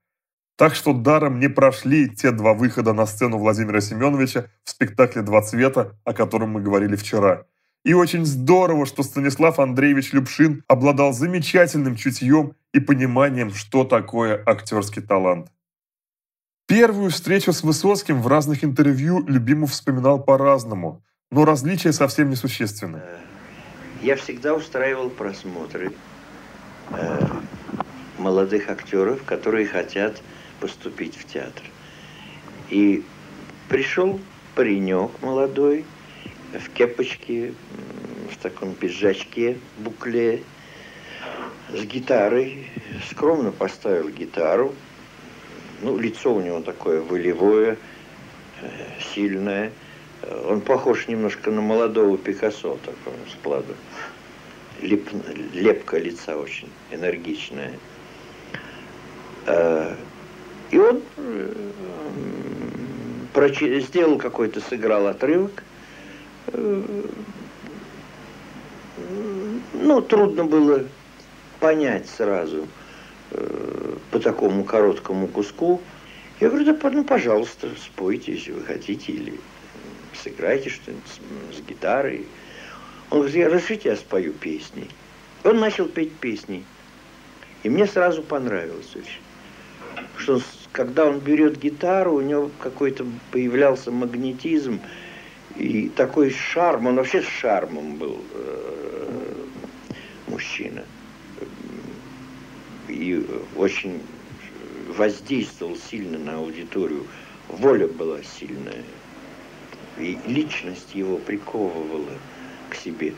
Так 0.57 0.75
что 0.75 0.93
даром 0.93 1.41
не 1.41 1.49
прошли 1.49 2.09
те 2.09 2.31
два 2.31 2.55
выхода 2.55 2.93
на 2.93 3.07
сцену 3.07 3.39
Владимира 3.39 3.81
Семеновича 3.81 4.47
в 4.65 4.71
спектакле 4.71 5.23
«Два 5.23 5.43
цвета», 5.43 5.97
о 6.05 6.13
котором 6.13 6.51
мы 6.51 6.61
говорили 6.61 6.97
вчера. 6.97 7.47
И 7.85 7.95
очень 7.95 8.25
здорово, 8.25 8.87
что 8.87 9.03
Станислав 9.03 9.59
Андреевич 9.59 10.13
Любшин 10.13 10.63
обладал 10.69 11.13
замечательным 11.13 11.97
чутьем 11.97 12.55
и 12.73 12.79
пониманием, 12.79 13.53
что 13.53 13.85
такое 13.85 14.41
актерский 14.47 15.03
талант. 15.03 15.49
Первую 16.69 17.11
встречу 17.11 17.53
с 17.53 17.65
Высоцким 17.65 18.23
в 18.23 18.29
разных 18.29 18.63
интервью 18.63 19.27
Любимов 19.27 19.73
вспоминал 19.73 20.23
по-разному, 20.23 21.03
но 21.31 21.45
различия 21.45 21.93
совсем 21.93 22.31
несущественны. 22.31 23.03
Я 24.01 24.17
всегда 24.17 24.55
устраивал 24.55 25.11
просмотры 25.11 25.93
э, 26.91 27.27
молодых 28.19 28.69
актеров, 28.71 29.25
которые 29.25 29.67
хотят 29.67 30.23
поступить 30.63 31.17
в 31.17 31.25
театр. 31.25 31.65
И 32.71 33.03
пришел 33.69 34.21
паренек 34.55 35.11
молодой, 35.21 35.85
в 36.53 36.71
кепочке, 36.71 37.53
в 38.31 38.37
таком 38.37 38.75
пиджачке, 38.75 39.59
букле, 39.79 40.45
с 41.75 41.83
гитарой, 41.83 42.69
скромно 43.11 43.51
поставил 43.51 44.09
гитару. 44.09 44.73
Ну, 45.81 45.99
лицо 45.99 46.33
у 46.33 46.41
него 46.41 46.61
такое 46.61 47.03
волевое, 47.03 47.77
э, 48.61 48.69
сильное. 49.15 49.73
Он 50.47 50.61
похож 50.61 51.09
немножко 51.09 51.51
на 51.51 51.61
молодого 51.61 52.17
Пикассо, 52.17 52.79
такого 52.85 53.17
складу. 53.33 53.75
Леп, 54.81 55.09
лепка 55.55 55.99
лица 55.99 56.37
очень 56.37 56.69
энергичная. 56.93 57.73
Э, 60.73 60.77
и 60.77 60.79
он 60.79 61.03
э, 63.37 63.81
сделал 63.81 64.19
какой-то, 64.19 64.61
сыграл 64.61 65.07
отрывок. 65.07 65.63
Ну, 69.75 70.01
трудно 70.03 70.45
было 70.45 70.85
понять 71.61 72.09
сразу 72.09 72.67
э, 73.31 73.97
по 74.11 74.19
такому 74.19 74.65
короткому 74.65 75.29
куску. 75.29 75.81
Я 76.41 76.49
говорю, 76.49 76.65
да, 76.65 76.91
ну, 76.91 77.05
пожалуйста, 77.05 77.69
спойте, 77.81 78.33
если 78.33 78.53
вы 78.53 78.63
хотите, 78.65 79.13
или 79.13 79.39
сыграйте 80.15 80.71
что-нибудь 80.71 81.07
с, 81.07 81.57
с 81.59 81.61
гитарой. 81.63 82.27
Он 83.11 83.21
говорит, 83.21 83.37
я 83.37 83.49
разрешите, 83.49 83.91
я 83.91 83.97
спою 83.97 84.33
песни. 84.33 84.89
Он 85.45 85.61
начал 85.61 85.87
петь 85.87 86.13
песни. 86.15 86.65
И 87.63 87.69
мне 87.69 87.87
сразу 87.87 88.23
понравилось 88.23 88.95
очень. 88.97 89.21
Что 90.17 90.41
когда 90.73 91.07
он 91.07 91.21
берет 91.21 91.59
гитару, 91.59 92.15
у 92.15 92.21
него 92.21 92.51
какой-то 92.59 93.07
появлялся 93.31 93.91
магнетизм 93.91 94.81
и 95.57 95.91
такой 95.91 96.31
шарм. 96.31 96.87
Он 96.87 96.97
вообще 96.97 97.21
с 97.23 97.27
шармом 97.27 97.97
был 97.97 98.19
э, 98.33 99.45
мужчина 100.29 100.85
и 102.89 103.25
очень 103.57 104.01
воздействовал 104.89 105.77
сильно 105.77 106.19
на 106.19 106.39
аудиторию. 106.39 107.07
Воля 107.49 107.87
была 107.87 108.23
сильная. 108.23 108.83
И 109.99 110.19
личность 110.27 110.95
его 110.95 111.19
приковывала 111.19 112.19
к 112.71 112.75
себе. 112.75 113.13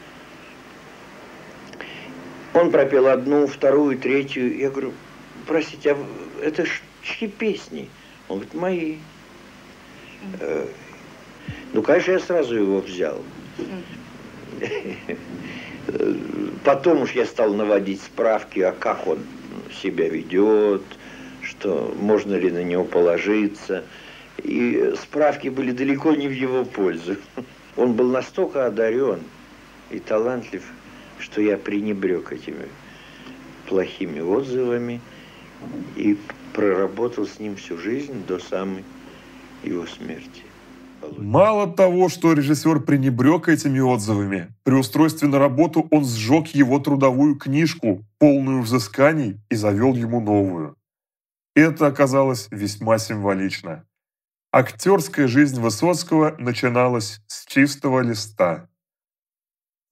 Он 2.52 2.70
пропел 2.72 3.06
одну, 3.06 3.46
вторую, 3.46 3.96
третью. 3.98 4.56
Я 4.56 4.70
говорю, 4.70 4.92
простите, 5.46 5.92
а 5.92 5.98
это 6.42 6.64
чьи 7.04 7.28
песни? 7.28 7.88
Он 8.28 8.38
говорит, 8.38 8.54
мои. 8.54 8.96
Э, 10.40 10.66
ну, 11.72 11.82
конечно, 11.82 12.12
я 12.12 12.20
сразу 12.20 12.56
его 12.56 12.80
взял. 12.80 13.22
Потом 16.64 17.02
уж 17.02 17.12
я 17.12 17.26
стал 17.26 17.52
наводить 17.54 18.00
справки, 18.00 18.60
а 18.60 18.72
как 18.72 19.06
он 19.06 19.18
себя 19.82 20.08
ведет, 20.08 20.82
что 21.42 21.94
можно 22.00 22.34
ли 22.34 22.50
на 22.50 22.62
него 22.62 22.84
положиться. 22.84 23.84
И 24.42 24.94
справки 25.00 25.48
были 25.48 25.72
далеко 25.72 26.12
не 26.12 26.26
в 26.28 26.32
его 26.32 26.64
пользу. 26.64 27.16
Он 27.76 27.92
был 27.92 28.10
настолько 28.10 28.66
одарен 28.66 29.20
и 29.90 29.98
талантлив, 29.98 30.62
что 31.18 31.40
я 31.42 31.58
пренебрег 31.58 32.32
этими 32.32 32.68
плохими 33.66 34.20
отзывами 34.20 35.00
и 35.96 36.16
проработал 36.54 37.26
с 37.26 37.38
ним 37.38 37.56
всю 37.56 37.76
жизнь 37.76 38.24
до 38.26 38.38
самой 38.38 38.84
его 39.62 39.86
смерти. 39.86 40.42
Мало 41.18 41.66
того, 41.66 42.08
что 42.08 42.32
режиссер 42.32 42.80
пренебрег 42.80 43.48
этими 43.48 43.80
отзывами, 43.80 44.54
при 44.62 44.74
устройстве 44.74 45.28
на 45.28 45.38
работу 45.38 45.86
он 45.90 46.04
сжег 46.04 46.48
его 46.48 46.78
трудовую 46.78 47.36
книжку, 47.36 48.04
полную 48.18 48.62
взысканий, 48.62 49.38
и 49.50 49.54
завел 49.54 49.94
ему 49.94 50.20
новую. 50.20 50.76
Это 51.54 51.86
оказалось 51.86 52.48
весьма 52.50 52.98
символично. 52.98 53.84
Актерская 54.50 55.26
жизнь 55.26 55.60
Высоцкого 55.60 56.36
начиналась 56.38 57.20
с 57.26 57.44
чистого 57.46 58.00
листа. 58.00 58.68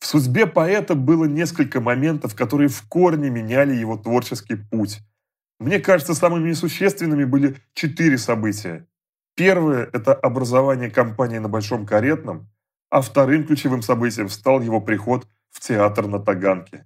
В 0.01 0.07
судьбе 0.07 0.47
поэта 0.47 0.95
было 0.95 1.27
несколько 1.27 1.81
моментов, 1.81 2.35
которые 2.35 2.69
в 2.69 2.83
корне 2.89 3.29
меняли 3.29 3.75
его 3.75 3.97
творческий 3.97 4.57
путь. 4.57 5.01
Мне 5.63 5.79
кажется, 5.79 6.13
самыми 6.15 6.51
несущественными 6.51 7.23
были 7.23 7.55
четыре 7.73 8.19
события. 8.19 8.89
Первое– 9.37 9.89
это 9.93 10.13
образование 10.13 10.91
компании 10.91 11.39
на 11.39 11.49
Большом 11.49 11.87
Каретном, 11.87 12.49
а 12.91 13.01
вторым 13.01 13.47
ключевым 13.47 13.81
событием 13.81 14.29
стал 14.29 14.61
его 14.61 14.81
приход 14.81 15.29
в 15.53 15.61
театр 15.61 16.09
на 16.09 16.19
Таганке. 16.19 16.85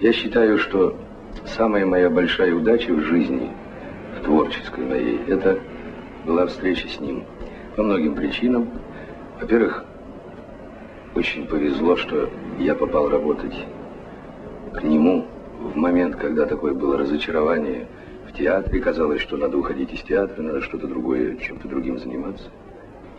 Я 0.00 0.12
считаю, 0.12 0.58
что 0.58 0.98
самая 1.46 1.86
моя 1.86 2.10
большая 2.10 2.52
удача 2.52 2.92
в 2.92 3.02
жизни, 3.02 3.52
в 4.18 4.24
творческой 4.24 4.84
моей, 4.84 5.24
это 5.28 5.60
была 6.26 6.48
встреча 6.48 6.88
с 6.88 6.98
ним. 6.98 7.24
По 7.76 7.84
многим 7.84 8.16
причинам. 8.16 8.68
Во-первых, 9.40 9.84
очень 11.14 11.46
повезло, 11.46 11.96
что 11.96 12.28
я 12.58 12.74
попал 12.74 13.08
работать 13.08 13.64
к 14.74 14.82
нему 14.82 15.28
в 15.60 15.76
момент, 15.76 16.16
когда 16.16 16.46
такое 16.46 16.74
было 16.74 16.96
разочарование– 16.98 17.86
театре, 18.38 18.80
казалось, 18.80 19.20
что 19.20 19.36
надо 19.36 19.58
уходить 19.58 19.92
из 19.92 20.00
театра, 20.02 20.40
надо 20.42 20.62
что-то 20.62 20.86
другое, 20.86 21.36
чем-то 21.36 21.68
другим 21.68 21.98
заниматься. 21.98 22.50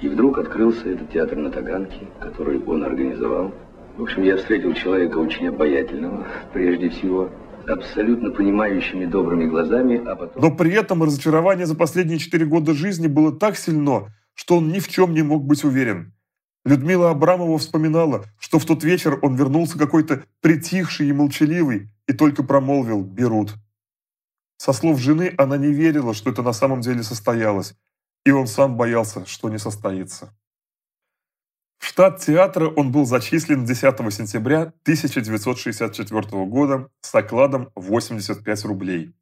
И 0.01 0.07
вдруг 0.07 0.37
открылся 0.37 0.89
этот 0.89 1.11
театр 1.11 1.37
на 1.37 1.51
Таганке, 1.51 2.07
который 2.19 2.63
он 2.63 2.83
организовал. 2.83 3.53
В 3.97 4.03
общем, 4.03 4.23
я 4.23 4.37
встретил 4.37 4.73
человека 4.73 5.17
очень 5.17 5.49
обаятельного, 5.49 6.25
прежде 6.53 6.89
всего, 6.89 7.29
абсолютно 7.67 8.31
понимающими 8.31 9.05
добрыми 9.05 9.45
глазами, 9.45 10.01
а 10.05 10.15
потом... 10.15 10.41
Но 10.41 10.55
при 10.55 10.73
этом 10.73 11.03
разочарование 11.03 11.65
за 11.65 11.75
последние 11.75 12.17
четыре 12.17 12.45
года 12.45 12.73
жизни 12.73 13.07
было 13.07 13.33
так 13.37 13.57
сильно, 13.57 14.07
что 14.33 14.57
он 14.57 14.69
ни 14.69 14.79
в 14.79 14.87
чем 14.87 15.13
не 15.13 15.21
мог 15.21 15.43
быть 15.43 15.65
уверен. 15.65 16.13
Людмила 16.69 17.09
Абрамова 17.09 17.57
вспоминала, 17.57 18.25
что 18.37 18.59
в 18.59 18.65
тот 18.65 18.83
вечер 18.83 19.17
он 19.23 19.35
вернулся 19.35 19.75
какой-то 19.79 20.23
притихший 20.39 21.09
и 21.09 21.13
молчаливый 21.13 21.89
и 22.07 22.13
только 22.13 22.43
промолвил 22.43 23.01
«берут». 23.01 23.55
Со 24.57 24.71
слов 24.71 24.99
жены 24.99 25.33
она 25.39 25.57
не 25.57 25.73
верила, 25.73 26.13
что 26.13 26.29
это 26.29 26.43
на 26.43 26.53
самом 26.53 26.81
деле 26.81 27.01
состоялось, 27.01 27.73
и 28.23 28.29
он 28.29 28.45
сам 28.45 28.77
боялся, 28.77 29.25
что 29.25 29.49
не 29.49 29.57
состоится. 29.57 30.31
В 31.79 31.85
штат 31.87 32.19
театра 32.19 32.67
он 32.67 32.91
был 32.91 33.07
зачислен 33.07 33.65
10 33.65 34.13
сентября 34.13 34.73
1964 34.83 36.45
года 36.45 36.91
с 37.01 37.15
окладом 37.15 37.71
85 37.73 38.65
рублей. 38.65 39.15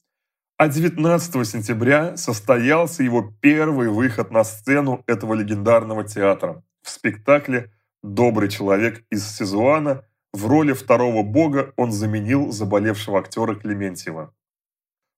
А 0.58 0.68
19 0.68 1.48
сентября 1.48 2.18
состоялся 2.18 3.04
его 3.04 3.32
первый 3.40 3.88
выход 3.88 4.32
на 4.32 4.44
сцену 4.44 5.04
этого 5.08 5.34
легендарного 5.34 6.04
театра 6.04 6.62
в 6.88 6.90
спектакле 6.90 7.74
«Добрый 8.02 8.50
человек 8.50 9.04
из 9.12 9.28
Сизуана» 9.28 10.06
в 10.32 10.48
роли 10.48 10.72
второго 10.72 11.22
бога 11.22 11.74
он 11.76 11.92
заменил 11.92 12.52
заболевшего 12.52 13.20
актера 13.20 13.56
Клементьева. 13.56 14.34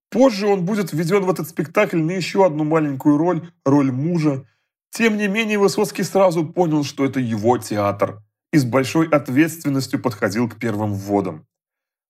Позже 0.10 0.48
он 0.48 0.66
будет 0.66 0.92
введен 0.92 1.24
в 1.24 1.30
этот 1.30 1.48
спектакль 1.48 2.00
на 2.00 2.12
еще 2.12 2.44
одну 2.44 2.64
маленькую 2.64 3.18
роль, 3.18 3.52
роль 3.66 3.92
мужа. 3.92 4.48
Тем 4.90 5.18
не 5.18 5.28
менее, 5.28 5.60
Высоцкий 5.60 6.02
сразу 6.02 6.44
понял, 6.44 6.84
что 6.84 7.06
это 7.06 7.20
его 7.20 7.60
театр, 7.60 8.24
и 8.52 8.58
с 8.58 8.66
большой 8.66 9.08
ответственностью 9.08 10.02
подходил 10.02 10.50
к 10.50 10.58
первым 10.58 10.96
вводам. 10.96 11.46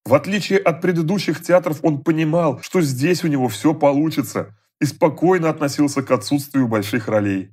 В 0.06 0.14
отличие 0.14 0.60
от 0.60 0.82
предыдущих 0.82 1.44
театров, 1.44 1.80
он 1.84 2.02
понимал, 2.02 2.62
что 2.62 2.80
здесь 2.80 3.26
у 3.26 3.28
него 3.28 3.50
все 3.50 3.74
получится, 3.74 4.58
и 4.80 4.86
спокойно 4.86 5.50
относился 5.50 6.02
к 6.02 6.12
отсутствию 6.12 6.70
больших 6.70 7.10
ролей. 7.10 7.52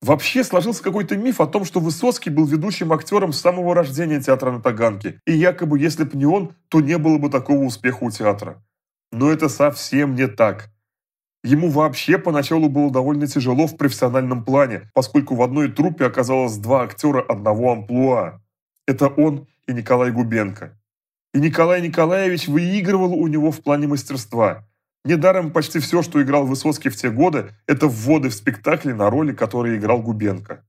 Вообще 0.00 0.44
сложился 0.44 0.82
какой-то 0.82 1.16
миф 1.16 1.40
о 1.40 1.46
том, 1.46 1.64
что 1.64 1.80
Высоцкий 1.80 2.30
был 2.30 2.46
ведущим 2.46 2.92
актером 2.92 3.32
с 3.32 3.40
самого 3.40 3.74
рождения 3.74 4.20
театра 4.20 4.52
на 4.52 4.60
Таганке, 4.60 5.20
и 5.26 5.32
якобы 5.32 5.78
если 5.78 6.04
бы 6.04 6.16
не 6.16 6.24
он, 6.24 6.54
то 6.68 6.80
не 6.80 6.98
было 6.98 7.18
бы 7.18 7.30
такого 7.30 7.64
успеха 7.64 8.04
у 8.04 8.10
театра. 8.10 8.62
Но 9.10 9.30
это 9.30 9.48
совсем 9.48 10.14
не 10.14 10.28
так. 10.28 10.70
Ему 11.42 11.70
вообще 11.70 12.18
поначалу 12.18 12.68
было 12.68 12.90
довольно 12.90 13.26
тяжело 13.26 13.66
в 13.66 13.76
профессиональном 13.76 14.44
плане, 14.44 14.90
поскольку 14.92 15.34
в 15.34 15.42
одной 15.42 15.70
труппе 15.70 16.06
оказалось 16.06 16.56
два 16.56 16.82
актера 16.82 17.22
одного 17.22 17.72
амплуа. 17.72 18.40
Это 18.86 19.08
он 19.08 19.46
и 19.66 19.72
Николай 19.72 20.10
Губенко. 20.10 20.78
И 21.34 21.40
Николай 21.40 21.80
Николаевич 21.80 22.48
выигрывал 22.48 23.14
у 23.14 23.26
него 23.26 23.50
в 23.50 23.62
плане 23.62 23.86
мастерства. 23.86 24.67
Недаром 25.08 25.52
почти 25.52 25.78
все, 25.78 26.02
что 26.02 26.20
играл 26.20 26.44
Высоцкий 26.44 26.90
в 26.90 26.96
те 26.96 27.08
годы, 27.08 27.54
это 27.66 27.86
вводы 27.86 28.28
в 28.28 28.34
спектакли 28.34 28.92
на 28.92 29.08
роли, 29.08 29.32
которые 29.32 29.78
играл 29.78 30.02
Губенко. 30.02 30.66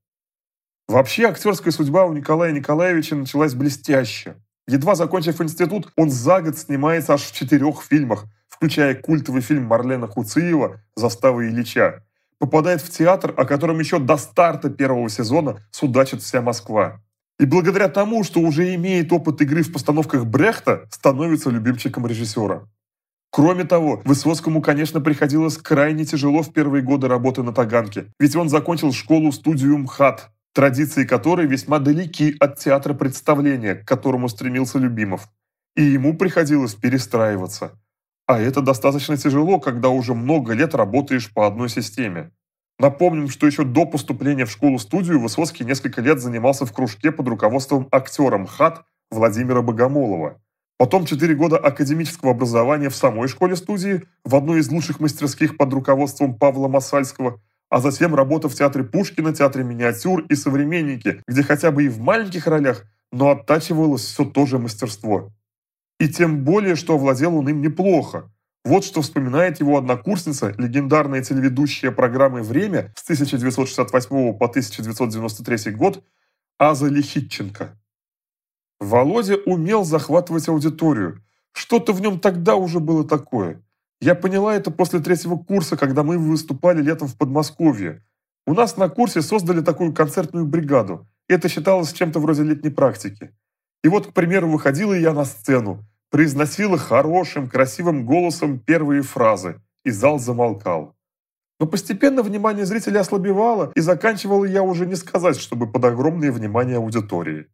Вообще, 0.88 1.26
актерская 1.26 1.74
судьба 1.74 2.06
у 2.06 2.14
Николая 2.14 2.54
Николаевича 2.54 3.18
началась 3.18 3.54
блестяще. 3.54 4.38
Едва 4.66 4.96
закончив 4.96 5.42
институт, 5.42 5.92
он 5.98 6.10
за 6.10 6.42
год 6.42 6.58
снимается 6.58 7.16
аж 7.16 7.24
в 7.24 7.34
четырех 7.34 7.82
фильмах, 7.82 8.28
включая 8.48 8.96
культовый 8.96 9.42
фильм 9.42 9.66
Марлена 9.66 10.08
Куциева 10.08 10.80
«Застава 10.96 11.46
Ильича». 11.46 12.06
Попадает 12.38 12.82
в 12.82 12.90
театр, 12.90 13.34
о 13.36 13.44
котором 13.44 13.80
еще 13.80 14.00
до 14.00 14.16
старта 14.16 14.70
первого 14.70 15.10
сезона 15.10 15.68
судачит 15.72 16.22
вся 16.22 16.42
Москва. 16.42 17.02
И 17.42 17.46
благодаря 17.46 17.90
тому, 17.90 18.24
что 18.24 18.40
уже 18.40 18.74
имеет 18.76 19.12
опыт 19.12 19.42
игры 19.42 19.64
в 19.64 19.74
постановках 19.74 20.26
Брехта, 20.26 20.88
становится 20.92 21.50
любимчиком 21.50 22.08
режиссера. 22.08 22.70
Кроме 23.32 23.64
того, 23.64 24.02
Высоцкому, 24.06 24.62
конечно, 24.62 25.02
приходилось 25.02 25.58
крайне 25.58 26.04
тяжело 26.04 26.42
в 26.42 26.52
первые 26.52 26.84
годы 26.84 27.08
работы 27.08 27.44
на 27.44 27.54
Таганке, 27.54 28.08
ведь 28.20 28.36
он 28.36 28.50
закончил 28.50 28.92
школу-студию 28.92 29.78
МХАТ, 29.78 30.32
традиции 30.54 31.06
которой 31.06 31.46
весьма 31.46 31.80
далеки 31.80 32.36
от 32.40 32.58
театра 32.58 32.94
представления, 32.94 33.76
к 33.76 33.88
которому 33.88 34.30
стремился 34.30 34.80
Любимов. 34.80 35.30
И 35.76 35.84
ему 35.84 36.18
приходилось 36.18 36.74
перестраиваться. 36.74 37.80
А 38.26 38.40
это 38.40 38.62
достаточно 38.62 39.16
тяжело, 39.16 39.60
когда 39.60 39.90
уже 39.90 40.14
много 40.14 40.54
лет 40.54 40.74
работаешь 40.74 41.32
по 41.32 41.46
одной 41.46 41.70
системе. 41.70 42.32
Напомним, 42.80 43.28
что 43.28 43.46
еще 43.46 43.64
до 43.64 43.86
поступления 43.86 44.46
в 44.46 44.52
школу-студию 44.52 45.20
Высоцкий 45.20 45.66
несколько 45.66 46.02
лет 46.02 46.20
занимался 46.20 46.66
в 46.66 46.72
кружке 46.72 47.12
под 47.12 47.28
руководством 47.28 47.88
актера 47.92 48.38
МХАТ 48.38 48.86
Владимира 49.12 49.62
Богомолова. 49.62 50.42
Потом 50.80 51.06
4 51.06 51.36
года 51.36 51.58
академического 51.58 52.32
образования 52.32 52.90
в 52.90 52.96
самой 52.96 53.28
школе-студии, 53.28 54.04
в 54.24 54.34
одной 54.34 54.62
из 54.62 54.70
лучших 54.70 55.02
мастерских 55.02 55.58
под 55.58 55.74
руководством 55.74 56.36
Павла 56.36 56.70
Масальского, 56.70 57.42
а 57.70 57.82
затем 57.82 58.16
работа 58.16 58.48
в 58.48 58.56
театре 58.56 58.86
Пушкина, 58.86 59.36
театре 59.36 59.66
миниатюр 59.66 60.22
и 60.30 60.36
современники, 60.36 61.22
где 61.28 61.44
хотя 61.44 61.72
бы 61.72 61.84
и 61.84 61.90
в 61.90 62.00
маленьких 62.00 62.48
ролях, 62.48 62.86
но 63.12 63.32
оттачивалось 63.32 64.06
все 64.06 64.24
то 64.24 64.46
же 64.46 64.58
мастерство. 64.58 65.34
И 66.00 66.08
тем 66.08 66.46
более, 66.46 66.78
что 66.78 66.94
овладел 66.94 67.36
он 67.36 67.50
им 67.50 67.62
неплохо. 67.62 68.32
Вот 68.64 68.86
что 68.86 69.02
вспоминает 69.02 69.60
его 69.60 69.78
однокурсница, 69.78 70.54
легендарная 70.58 71.22
телеведущая 71.22 71.92
программы 71.92 72.42
«Время» 72.42 72.94
с 72.96 73.04
1968 73.04 74.34
по 74.38 74.46
1993 74.46 75.74
год 75.74 76.06
Аза 76.58 76.88
Лихитченко. 76.88 77.79
Володя 78.80 79.36
умел 79.46 79.84
захватывать 79.84 80.48
аудиторию. 80.48 81.22
Что-то 81.52 81.92
в 81.92 82.02
нем 82.02 82.20
тогда 82.20 82.56
уже 82.56 82.80
было 82.80 83.04
такое. 83.04 83.62
Я 84.02 84.16
поняла 84.16 84.56
это 84.56 84.72
после 84.72 85.00
третьего 85.00 85.36
курса, 85.36 85.76
когда 85.76 86.04
мы 86.04 86.18
выступали 86.18 86.82
летом 86.82 87.10
в 87.10 87.18
Подмосковье. 87.18 88.06
У 88.48 88.54
нас 88.54 88.78
на 88.78 88.88
курсе 88.88 89.22
создали 89.22 89.62
такую 89.62 89.94
концертную 89.94 90.46
бригаду. 90.46 91.08
Это 91.28 91.50
считалось 91.50 91.92
чем-то 91.92 92.20
вроде 92.20 92.44
летней 92.44 92.70
практики. 92.70 93.32
И 93.84 93.90
вот, 93.90 94.08
к 94.08 94.14
примеру, 94.14 94.50
выходила 94.50 94.94
я 94.94 95.14
на 95.14 95.26
сцену, 95.26 95.86
произносила 96.10 96.78
хорошим, 96.78 97.50
красивым 97.50 98.06
голосом 98.06 98.60
первые 98.60 99.02
фразы, 99.02 99.62
и 99.84 99.92
зал 99.92 100.20
замолкал. 100.20 100.96
Но 101.60 101.68
постепенно 101.68 102.24
внимание 102.24 102.66
зрителя 102.66 103.02
ослабевало, 103.02 103.74
и 103.76 103.82
заканчивала 103.82 104.46
я 104.46 104.64
уже 104.64 104.86
не 104.86 104.96
сказать, 104.96 105.38
чтобы 105.38 105.70
под 105.70 105.84
огромное 105.84 106.32
внимание 106.32 106.78
аудитории. 106.78 107.48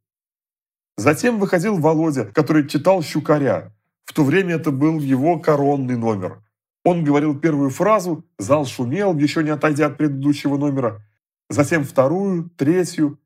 Затем 0.97 1.39
выходил 1.39 1.77
Володя, 1.77 2.25
который 2.25 2.67
читал 2.67 3.01
«Щукаря». 3.01 3.73
В 4.05 4.13
то 4.13 4.23
время 4.23 4.55
это 4.55 4.71
был 4.71 4.99
его 4.99 5.39
коронный 5.39 5.97
номер. 5.97 6.41
Он 6.85 7.03
говорил 7.03 7.37
первую 7.37 7.71
фразу, 7.71 8.23
зал 8.37 8.65
шумел, 8.65 9.17
еще 9.17 9.43
не 9.43 9.49
отойдя 9.49 9.87
от 9.87 9.97
предыдущего 9.97 10.57
номера. 10.57 11.01
Затем 11.49 11.83
вторую, 11.83 12.49
третью. 12.51 13.19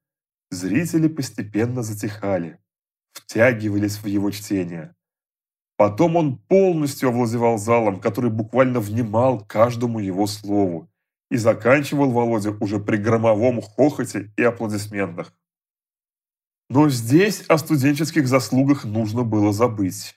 Зрители 0.50 1.08
постепенно 1.08 1.84
затихали, 1.84 2.58
втягивались 3.12 3.98
в 3.98 4.08
его 4.08 4.32
чтение. 4.32 4.96
Потом 5.78 6.16
он 6.16 6.38
полностью 6.38 7.10
овладевал 7.10 7.58
залом, 7.58 8.00
который 8.00 8.32
буквально 8.32 8.80
внимал 8.80 9.46
каждому 9.46 10.00
его 10.00 10.26
слову. 10.26 10.90
И 11.30 11.38
заканчивал 11.38 12.10
Володя 12.10 12.52
уже 12.60 12.80
при 12.80 12.98
громовом 12.98 13.62
хохоте 13.62 14.32
и 14.36 14.44
аплодисментах. 14.44 15.32
Но 16.70 16.88
здесь 16.90 17.44
о 17.48 17.58
студенческих 17.58 18.28
заслугах 18.28 18.86
нужно 18.86 19.24
было 19.24 19.52
забыть. 19.52 20.16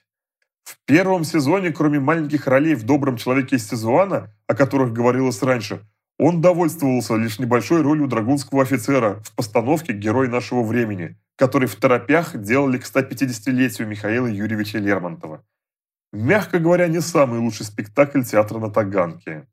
В 0.63 0.77
первом 0.85 1.23
сезоне, 1.23 1.71
кроме 1.71 1.99
маленьких 1.99 2.47
ролей 2.47 2.75
в 2.75 2.83
«Добром 2.83 3.17
человеке» 3.17 3.55
из 3.55 3.67
Сезуана, 3.67 4.33
о 4.47 4.55
которых 4.55 4.93
говорилось 4.93 5.41
раньше, 5.41 5.81
он 6.19 6.41
довольствовался 6.41 7.15
лишь 7.15 7.39
небольшой 7.39 7.81
ролью 7.81 8.07
драгунского 8.07 8.61
офицера 8.61 9.21
в 9.23 9.35
постановке 9.35 9.93
«Герой 9.93 10.27
нашего 10.27 10.63
времени», 10.63 11.17
который 11.37 11.67
в 11.67 11.75
торопях 11.75 12.39
делали 12.39 12.77
к 12.77 12.85
150-летию 12.85 13.87
Михаила 13.87 14.27
Юрьевича 14.27 14.77
Лермонтова. 14.77 15.43
Мягко 16.11 16.59
говоря, 16.59 16.87
не 16.87 17.01
самый 17.01 17.39
лучший 17.39 17.65
спектакль 17.65 18.21
театра 18.21 18.59
на 18.59 18.69
Таганке. 18.69 19.47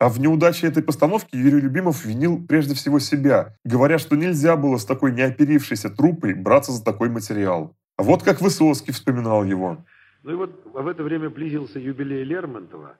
А 0.00 0.08
в 0.08 0.18
неудаче 0.18 0.66
этой 0.66 0.82
постановки 0.82 1.36
Юрий 1.36 1.60
Любимов 1.60 2.06
винил 2.06 2.42
прежде 2.46 2.74
всего 2.74 2.98
себя, 3.00 3.54
говоря, 3.64 3.98
что 3.98 4.16
нельзя 4.16 4.56
было 4.56 4.78
с 4.78 4.86
такой 4.86 5.12
неоперившейся 5.12 5.90
труппой 5.90 6.32
браться 6.32 6.72
за 6.72 6.82
такой 6.82 7.10
материал. 7.10 7.76
А 7.98 8.02
вот 8.02 8.22
как 8.22 8.40
Высоцкий 8.40 8.92
вспоминал 8.92 9.44
его. 9.44 9.84
Ну 10.22 10.32
и 10.32 10.34
вот 10.36 10.64
в 10.64 10.86
это 10.86 11.02
время 11.02 11.28
близился 11.28 11.78
юбилей 11.78 12.24
Лермонтова, 12.24 12.96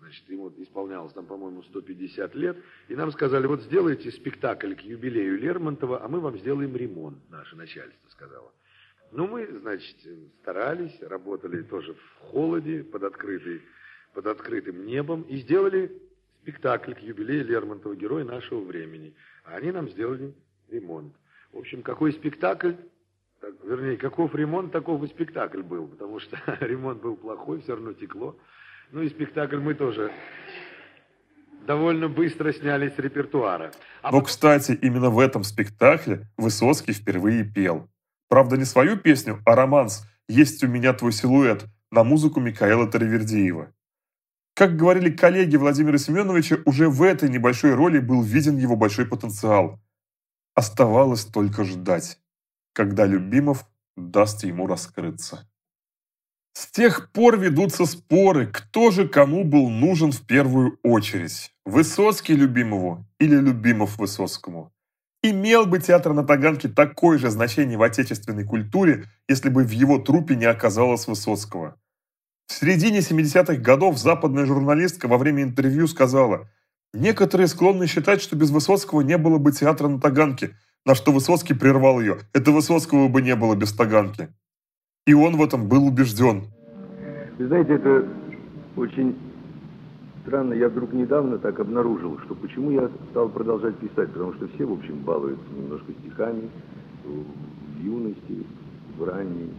значит, 0.00 0.28
ему 0.28 0.52
исполнялось 0.58 1.12
там, 1.12 1.24
по-моему, 1.26 1.62
150 1.62 2.34
лет, 2.34 2.56
и 2.88 2.96
нам 2.96 3.12
сказали, 3.12 3.46
вот 3.46 3.62
сделайте 3.62 4.10
спектакль 4.10 4.74
к 4.74 4.80
юбилею 4.80 5.38
Лермонтова, 5.38 6.04
а 6.04 6.08
мы 6.08 6.18
вам 6.18 6.36
сделаем 6.36 6.74
ремонт, 6.74 7.18
наше 7.30 7.54
начальство 7.54 8.08
сказало. 8.08 8.50
Ну, 9.12 9.28
мы, 9.28 9.46
значит, 9.60 9.96
старались, 10.42 11.00
работали 11.00 11.62
тоже 11.62 11.94
в 11.94 12.30
холоде, 12.32 12.82
под, 12.82 13.04
открытый, 13.04 13.62
под 14.14 14.26
открытым 14.26 14.84
небом, 14.84 15.22
и 15.22 15.36
сделали 15.36 15.92
спектакль 16.42 16.94
к 16.94 17.00
юбилею 17.00 17.44
Лермонтова, 17.46 17.94
герой 17.94 18.24
нашего 18.24 18.60
времени. 18.60 19.14
А 19.44 19.56
они 19.56 19.72
нам 19.72 19.88
сделали 19.88 20.34
ремонт. 20.70 21.14
В 21.52 21.58
общем, 21.58 21.82
какой 21.82 22.12
спектакль, 22.12 22.72
так, 23.40 23.54
вернее, 23.64 23.96
каков 23.96 24.34
ремонт, 24.34 24.72
таков 24.72 25.02
и 25.02 25.06
спектакль 25.08 25.62
был, 25.62 25.86
потому 25.88 26.20
что 26.20 26.38
ремонт 26.60 27.02
был 27.02 27.16
плохой, 27.16 27.60
все 27.60 27.72
равно 27.72 27.92
текло. 27.92 28.36
Ну 28.92 29.02
и 29.02 29.08
спектакль 29.08 29.58
мы 29.58 29.74
тоже 29.74 30.12
довольно 31.66 32.08
быстро 32.08 32.52
сняли 32.52 32.88
с 32.88 32.98
репертуара. 32.98 33.72
А 34.02 34.10
Но, 34.10 34.22
кстати, 34.22 34.72
именно 34.72 35.10
в 35.10 35.18
этом 35.18 35.44
спектакле 35.44 36.26
Высоцкий 36.36 36.92
впервые 36.92 37.44
пел. 37.44 37.88
Правда, 38.28 38.56
не 38.56 38.64
свою 38.64 38.96
песню, 38.96 39.40
а 39.44 39.54
романс 39.54 40.06
«Есть 40.28 40.62
у 40.64 40.68
меня 40.68 40.92
твой 40.92 41.12
силуэт» 41.12 41.66
на 41.90 42.04
музыку 42.04 42.40
Микаэла 42.40 42.86
Таравердиева. 42.86 43.72
Как 44.60 44.76
говорили 44.76 45.08
коллеги 45.08 45.56
Владимира 45.56 45.96
Семеновича, 45.96 46.58
уже 46.66 46.90
в 46.90 47.02
этой 47.02 47.30
небольшой 47.30 47.74
роли 47.74 47.98
был 47.98 48.22
виден 48.22 48.58
его 48.58 48.76
большой 48.76 49.06
потенциал. 49.06 49.80
Оставалось 50.54 51.24
только 51.24 51.64
ждать, 51.64 52.18
когда 52.74 53.06
Любимов 53.06 53.64
даст 53.96 54.44
ему 54.44 54.66
раскрыться. 54.66 55.48
С 56.52 56.66
тех 56.66 57.10
пор 57.10 57.38
ведутся 57.38 57.86
споры, 57.86 58.48
кто 58.48 58.90
же 58.90 59.08
кому 59.08 59.44
был 59.44 59.70
нужен 59.70 60.12
в 60.12 60.26
первую 60.26 60.78
очередь. 60.82 61.54
Высоцкий 61.64 62.34
Любимову 62.34 63.06
или 63.18 63.36
Любимов 63.36 63.96
Высоцкому. 63.96 64.74
Имел 65.22 65.64
бы 65.64 65.78
театр 65.78 66.12
на 66.12 66.22
Таганке 66.22 66.68
такое 66.68 67.16
же 67.16 67.30
значение 67.30 67.78
в 67.78 67.82
отечественной 67.82 68.44
культуре, 68.44 69.06
если 69.26 69.48
бы 69.48 69.64
в 69.64 69.70
его 69.70 69.98
трупе 69.98 70.36
не 70.36 70.44
оказалось 70.44 71.06
Высоцкого. 71.06 71.80
В 72.50 72.52
середине 72.52 72.98
70-х 72.98 73.62
годов 73.62 73.96
западная 73.96 74.44
журналистка 74.44 75.06
во 75.06 75.18
время 75.18 75.44
интервью 75.44 75.86
сказала, 75.86 76.48
«Некоторые 76.92 77.46
склонны 77.46 77.86
считать, 77.86 78.20
что 78.20 78.34
без 78.34 78.50
Высоцкого 78.50 79.02
не 79.02 79.16
было 79.18 79.38
бы 79.38 79.52
театра 79.52 79.86
на 79.86 80.00
Таганке, 80.00 80.56
на 80.84 80.96
что 80.96 81.12
Высоцкий 81.12 81.54
прервал 81.54 82.00
ее. 82.00 82.18
Это 82.32 82.50
Высоцкого 82.50 83.06
бы 83.06 83.22
не 83.22 83.36
было 83.36 83.54
без 83.54 83.72
Таганки». 83.72 84.30
И 85.06 85.14
он 85.14 85.36
в 85.36 85.44
этом 85.44 85.68
был 85.68 85.86
убежден. 85.86 86.48
Знаете, 87.38 87.74
это 87.74 88.08
очень 88.74 89.16
Странно, 90.22 90.52
я 90.52 90.68
вдруг 90.68 90.92
недавно 90.92 91.38
так 91.38 91.58
обнаружил, 91.60 92.18
что 92.24 92.34
почему 92.34 92.72
я 92.72 92.90
стал 93.10 93.28
продолжать 93.28 93.76
писать, 93.76 94.12
потому 94.12 94.34
что 94.34 94.48
все, 94.48 94.66
в 94.66 94.72
общем, 94.72 94.98
балуются 94.98 95.46
немножко 95.56 95.92
стихами 96.00 96.50
в 97.04 97.82
юности, 97.82 98.44
в 98.98 99.04
ранней. 99.04 99.50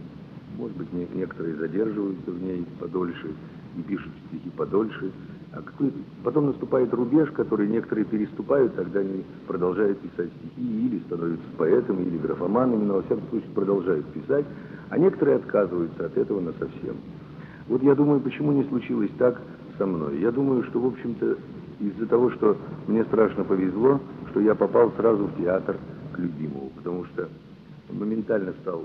Может 0.58 0.76
быть, 0.76 0.92
некоторые 1.14 1.56
задерживаются 1.56 2.30
в 2.30 2.42
ней 2.42 2.66
подольше 2.78 3.34
и 3.76 3.82
пишут 3.82 4.12
стихи 4.28 4.50
подольше. 4.50 5.10
А 5.52 5.60
какой 5.60 5.92
потом 6.24 6.46
наступает 6.46 6.92
рубеж, 6.94 7.30
который 7.30 7.68
некоторые 7.68 8.06
переступают, 8.06 8.74
тогда 8.74 9.00
они 9.00 9.22
продолжают 9.46 9.98
писать 10.00 10.30
стихи 10.38 10.86
или 10.86 10.98
становятся 11.00 11.44
поэтами, 11.58 12.04
или 12.04 12.16
графоманами, 12.16 12.84
но 12.84 12.94
во 12.94 13.02
всяком 13.02 13.28
случае 13.28 13.50
продолжают 13.54 14.06
писать, 14.06 14.46
а 14.88 14.98
некоторые 14.98 15.36
отказываются 15.36 16.06
от 16.06 16.16
этого 16.16 16.40
на 16.40 16.52
совсем. 16.52 16.96
Вот 17.68 17.82
я 17.82 17.94
думаю, 17.94 18.20
почему 18.20 18.52
не 18.52 18.64
случилось 18.64 19.10
так 19.18 19.40
со 19.76 19.86
мной. 19.86 20.20
Я 20.20 20.32
думаю, 20.32 20.64
что, 20.64 20.80
в 20.80 20.86
общем-то, 20.86 21.36
из-за 21.80 22.06
того, 22.06 22.30
что 22.30 22.56
мне 22.86 23.04
страшно 23.04 23.44
повезло, 23.44 24.00
что 24.30 24.40
я 24.40 24.54
попал 24.54 24.92
сразу 24.96 25.24
в 25.24 25.36
театр 25.36 25.76
к 26.12 26.18
любимому, 26.18 26.70
потому 26.76 27.04
что 27.06 27.28
моментально 27.90 28.54
стал 28.62 28.84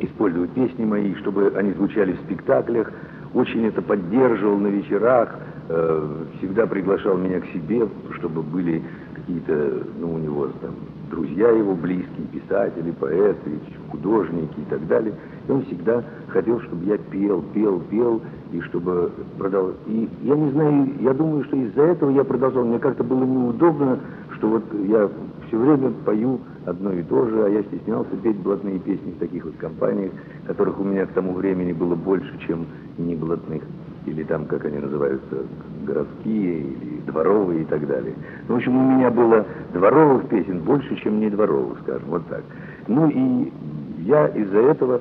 использовать 0.00 0.50
песни 0.50 0.84
мои, 0.84 1.14
чтобы 1.16 1.52
они 1.56 1.72
звучали 1.72 2.12
в 2.12 2.20
спектаклях, 2.20 2.92
очень 3.34 3.66
это 3.66 3.80
поддерживал 3.82 4.58
на 4.58 4.68
вечерах, 4.68 5.34
э, 5.68 6.24
всегда 6.38 6.66
приглашал 6.66 7.16
меня 7.16 7.40
к 7.40 7.46
себе, 7.46 7.88
чтобы 8.18 8.42
были 8.42 8.82
какие-то, 9.14 9.84
ну, 9.98 10.14
у 10.14 10.18
него 10.18 10.48
там 10.60 10.72
друзья 11.10 11.50
его 11.50 11.74
близкие, 11.74 12.26
писатели, 12.32 12.90
поэты, 12.90 13.50
художники 13.90 14.58
и 14.58 14.64
так 14.70 14.86
далее. 14.86 15.14
И 15.46 15.52
он 15.52 15.64
всегда 15.66 16.02
хотел, 16.28 16.60
чтобы 16.62 16.84
я 16.86 16.98
пел, 16.98 17.42
пел, 17.54 17.80
пел, 17.90 18.22
и 18.52 18.60
чтобы 18.62 19.12
продолжал. 19.38 19.74
И 19.86 20.08
я 20.22 20.34
не 20.34 20.50
знаю, 20.50 20.88
я 21.00 21.12
думаю, 21.12 21.44
что 21.44 21.56
из-за 21.56 21.82
этого 21.82 22.10
я 22.10 22.24
продолжал. 22.24 22.64
Мне 22.64 22.78
как-то 22.78 23.04
было 23.04 23.24
неудобно, 23.24 23.98
что 24.36 24.48
вот 24.48 24.64
я 24.88 25.08
все 25.48 25.58
время 25.58 25.92
пою 26.04 26.40
одно 26.66 26.92
и 26.92 27.02
то 27.02 27.26
же, 27.26 27.44
а 27.44 27.48
я 27.48 27.62
стеснялся 27.64 28.16
петь 28.22 28.36
блатные 28.36 28.78
песни 28.78 29.12
в 29.12 29.18
таких 29.18 29.44
вот 29.44 29.54
компаниях, 29.56 30.12
которых 30.46 30.78
у 30.80 30.84
меня 30.84 31.06
к 31.06 31.12
тому 31.12 31.32
времени 31.34 31.72
было 31.72 31.94
больше, 31.94 32.38
чем 32.46 32.66
не 32.98 33.14
блатных 33.14 33.62
или 34.06 34.24
там, 34.24 34.46
как 34.46 34.64
они 34.64 34.78
называются, 34.78 35.44
городские 35.84 36.60
или 36.60 37.00
дворовые 37.06 37.62
и 37.62 37.64
так 37.64 37.86
далее. 37.86 38.14
Ну, 38.48 38.54
в 38.54 38.56
общем, 38.58 38.76
у 38.76 38.96
меня 38.96 39.10
было 39.10 39.44
дворовых 39.72 40.28
песен 40.28 40.60
больше, 40.60 40.96
чем 40.96 41.20
не 41.20 41.30
дворовых, 41.30 41.78
скажем, 41.82 42.08
вот 42.08 42.26
так. 42.26 42.42
Ну 42.88 43.08
и 43.08 43.52
я 44.00 44.26
из-за 44.28 44.58
этого 44.58 45.00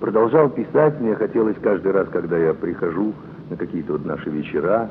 продолжал 0.00 0.48
писать, 0.50 1.00
мне 1.00 1.14
хотелось 1.14 1.56
каждый 1.62 1.92
раз, 1.92 2.08
когда 2.08 2.36
я 2.36 2.54
прихожу 2.54 3.12
на 3.50 3.56
какие-то 3.56 3.92
вот 3.92 4.04
наши 4.04 4.30
вечера, 4.30 4.90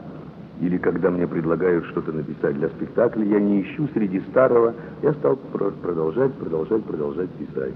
или 0.62 0.78
когда 0.78 1.12
мне 1.12 1.28
предлагают 1.28 1.86
что-то 1.86 2.12
написать 2.12 2.58
для 2.58 2.70
спектакля, 2.70 3.24
я 3.26 3.40
не 3.40 3.62
ищу 3.62 3.88
среди 3.94 4.20
старого, 4.32 4.74
я 5.04 5.14
стал 5.14 5.38
продолжать, 5.82 6.34
продолжать, 6.34 6.84
продолжать 6.84 7.30
писать. 7.32 7.74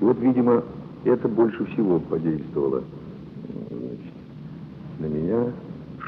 И 0.00 0.04
вот, 0.04 0.18
видимо, 0.20 0.64
это 1.04 1.28
больше 1.28 1.64
всего 1.66 2.00
подействовало 2.00 2.82
на 4.98 5.06
меня, 5.06 5.52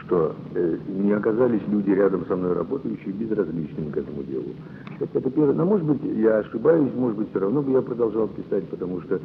что 0.01 0.35
э, 0.55 0.79
не 0.89 1.13
оказались 1.13 1.63
люди 1.69 1.91
рядом 1.91 2.27
со 2.27 2.37
мной 2.37 2.55
работающие 2.55 3.13
безразличными 3.13 3.91
к 3.91 3.97
этому 3.97 4.23
делу. 4.23 4.55
Это, 4.99 5.19
это 5.19 5.31
первое. 5.31 5.55
Но, 5.55 5.65
может 5.65 5.87
быть, 5.87 6.03
я 6.17 6.39
ошибаюсь, 6.39 6.93
может 6.95 7.19
быть, 7.19 7.31
все 7.31 7.41
равно 7.41 7.63
бы 7.63 7.73
я 7.73 7.83
продолжал 7.83 8.29
писать, 8.29 8.69
потому 8.69 9.01
что 9.03 9.21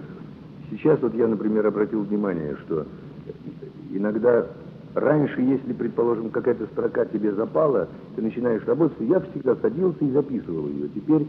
сейчас 0.69 0.99
вот 1.01 1.13
я, 1.15 1.27
например, 1.27 1.65
обратил 1.67 2.01
внимание, 2.01 2.57
что 2.65 2.85
иногда 3.91 4.47
раньше, 4.95 5.41
если, 5.41 5.73
предположим, 5.73 6.29
какая-то 6.29 6.65
строка 6.67 7.05
тебе 7.05 7.33
запала, 7.33 7.87
ты 8.15 8.21
начинаешь 8.21 8.65
работать, 8.65 8.97
я 9.01 9.19
всегда 9.19 9.55
садился 9.55 10.03
и 10.03 10.11
записывал 10.11 10.67
ее. 10.67 10.89
Теперь 10.89 11.27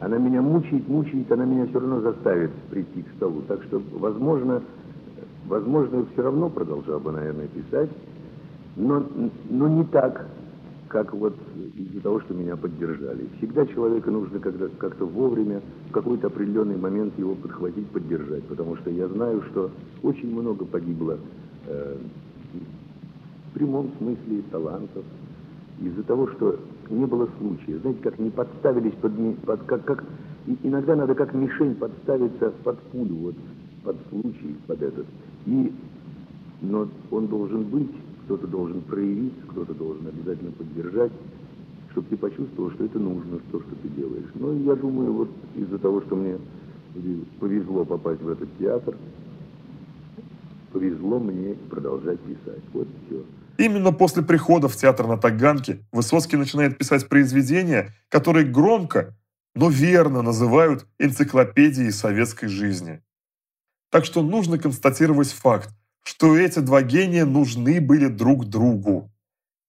она 0.00 0.18
меня 0.18 0.42
мучает, 0.42 0.88
мучает, 0.88 1.30
она 1.30 1.44
меня 1.44 1.66
все 1.66 1.80
равно 1.80 2.00
заставит 2.00 2.50
прийти 2.70 3.02
к 3.02 3.16
столу. 3.16 3.42
Так 3.46 3.62
что, 3.64 3.80
возможно, 3.92 4.62
Возможно, 5.46 6.06
все 6.12 6.22
равно 6.22 6.48
продолжал 6.48 7.00
бы, 7.00 7.12
наверное, 7.12 7.48
писать, 7.48 7.90
но, 8.76 9.04
но 9.50 9.68
не 9.68 9.84
так, 9.84 10.26
как 10.88 11.12
вот 11.12 11.34
из-за 11.76 12.00
того, 12.00 12.20
что 12.20 12.34
меня 12.34 12.56
поддержали. 12.56 13.28
Всегда 13.38 13.66
человека 13.66 14.10
нужно 14.10 14.38
когда 14.38 14.68
как-то 14.78 15.04
вовремя, 15.04 15.60
в 15.88 15.92
какой-то 15.92 16.28
определенный 16.28 16.76
момент 16.76 17.18
его 17.18 17.34
подхватить, 17.34 17.88
поддержать, 17.88 18.44
потому 18.44 18.76
что 18.76 18.90
я 18.90 19.08
знаю, 19.08 19.42
что 19.50 19.70
очень 20.02 20.32
много 20.32 20.64
погибло 20.64 21.18
э, 21.66 21.96
в 23.52 23.54
прямом 23.54 23.90
смысле 23.98 24.42
талантов 24.50 25.04
из-за 25.80 26.02
того, 26.04 26.26
что 26.28 26.58
не 26.88 27.04
было 27.04 27.28
случая. 27.38 27.78
Знаете, 27.78 28.00
как 28.02 28.18
не 28.18 28.30
подставились 28.30 28.94
под, 28.94 29.12
под 29.44 29.62
как, 29.64 29.84
как 29.84 30.04
иногда 30.62 30.96
надо 30.96 31.14
как 31.14 31.34
мишень 31.34 31.74
подставиться 31.74 32.52
под 32.64 32.78
пулю, 32.90 33.14
вот 33.14 33.34
под 33.84 33.96
случай, 34.08 34.56
под 34.66 34.82
этот. 34.82 35.06
И, 35.46 35.72
но 36.62 36.88
он 37.10 37.26
должен 37.26 37.64
быть, 37.64 37.90
кто-то 38.24 38.46
должен 38.46 38.80
проявить, 38.82 39.34
кто-то 39.48 39.74
должен 39.74 40.06
обязательно 40.06 40.52
поддержать, 40.52 41.12
чтобы 41.90 42.06
ты 42.08 42.16
почувствовал, 42.16 42.70
что 42.70 42.84
это 42.84 42.98
нужно, 42.98 43.38
то, 43.50 43.60
что 43.60 43.70
ты 43.82 43.88
делаешь. 43.88 44.30
Ну, 44.34 44.56
я 44.64 44.74
думаю, 44.76 45.12
вот 45.12 45.28
из-за 45.56 45.78
того, 45.78 46.00
что 46.02 46.16
мне 46.16 46.38
повезло 47.38 47.84
попасть 47.84 48.22
в 48.22 48.28
этот 48.28 48.48
театр, 48.58 48.94
повезло 50.72 51.18
мне 51.18 51.54
продолжать 51.68 52.20
писать. 52.20 52.62
Вот 52.72 52.88
все. 53.06 53.22
Именно 53.58 53.92
после 53.92 54.22
прихода 54.22 54.68
в 54.68 54.76
театр 54.76 55.06
на 55.06 55.18
Таганке 55.18 55.84
Высоцкий 55.92 56.36
начинает 56.36 56.78
писать 56.78 57.08
произведения, 57.08 57.94
которые 58.08 58.46
громко, 58.46 59.16
но 59.54 59.68
верно 59.68 60.22
называют 60.22 60.86
энциклопедией 60.98 61.92
советской 61.92 62.48
жизни. 62.48 63.02
Так 63.90 64.04
что 64.06 64.22
нужно 64.22 64.58
констатировать 64.58 65.32
факт, 65.32 65.70
что 66.02 66.36
эти 66.36 66.60
два 66.60 66.82
гения 66.82 67.26
нужны 67.26 67.80
были 67.80 68.06
друг 68.06 68.46
другу. 68.46 69.10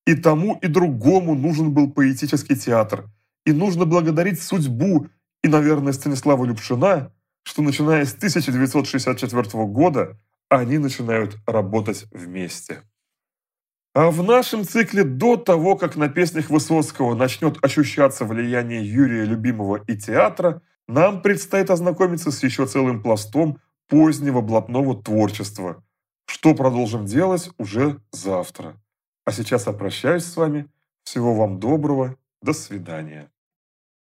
И 0.05 0.15
тому, 0.15 0.57
и 0.61 0.67
другому 0.67 1.35
нужен 1.35 1.73
был 1.73 1.91
поэтический 1.91 2.55
театр. 2.55 3.05
И 3.45 3.51
нужно 3.51 3.85
благодарить 3.85 4.41
судьбу 4.41 5.07
и, 5.43 5.47
наверное, 5.47 5.93
Станислава 5.93 6.45
Любшина, 6.45 7.11
что 7.43 7.61
начиная 7.61 8.05
с 8.05 8.13
1964 8.13 9.65
года 9.65 10.17
они 10.49 10.77
начинают 10.77 11.37
работать 11.45 12.05
вместе. 12.11 12.83
А 13.93 14.09
в 14.09 14.23
нашем 14.23 14.63
цикле 14.63 15.03
до 15.03 15.37
того, 15.37 15.75
как 15.75 15.95
на 15.95 16.09
песнях 16.09 16.49
Высоцкого 16.49 17.13
начнет 17.13 17.63
ощущаться 17.63 18.25
влияние 18.25 18.83
Юрия 18.83 19.23
Любимого 19.23 19.83
и 19.87 19.95
театра, 19.95 20.63
нам 20.87 21.21
предстоит 21.21 21.69
ознакомиться 21.69 22.31
с 22.31 22.41
еще 22.41 22.65
целым 22.65 23.03
пластом 23.03 23.59
позднего 23.87 24.41
блатного 24.41 24.99
творчества, 25.01 25.83
что 26.25 26.55
продолжим 26.55 27.05
делать 27.05 27.51
уже 27.59 27.99
завтра. 28.11 28.81
А 29.25 29.31
сейчас 29.31 29.67
я 29.67 29.73
прощаюсь 29.73 30.25
с 30.25 30.35
вами. 30.35 30.67
Всего 31.03 31.35
вам 31.35 31.59
доброго. 31.59 32.17
До 32.41 32.53
свидания. 32.53 33.32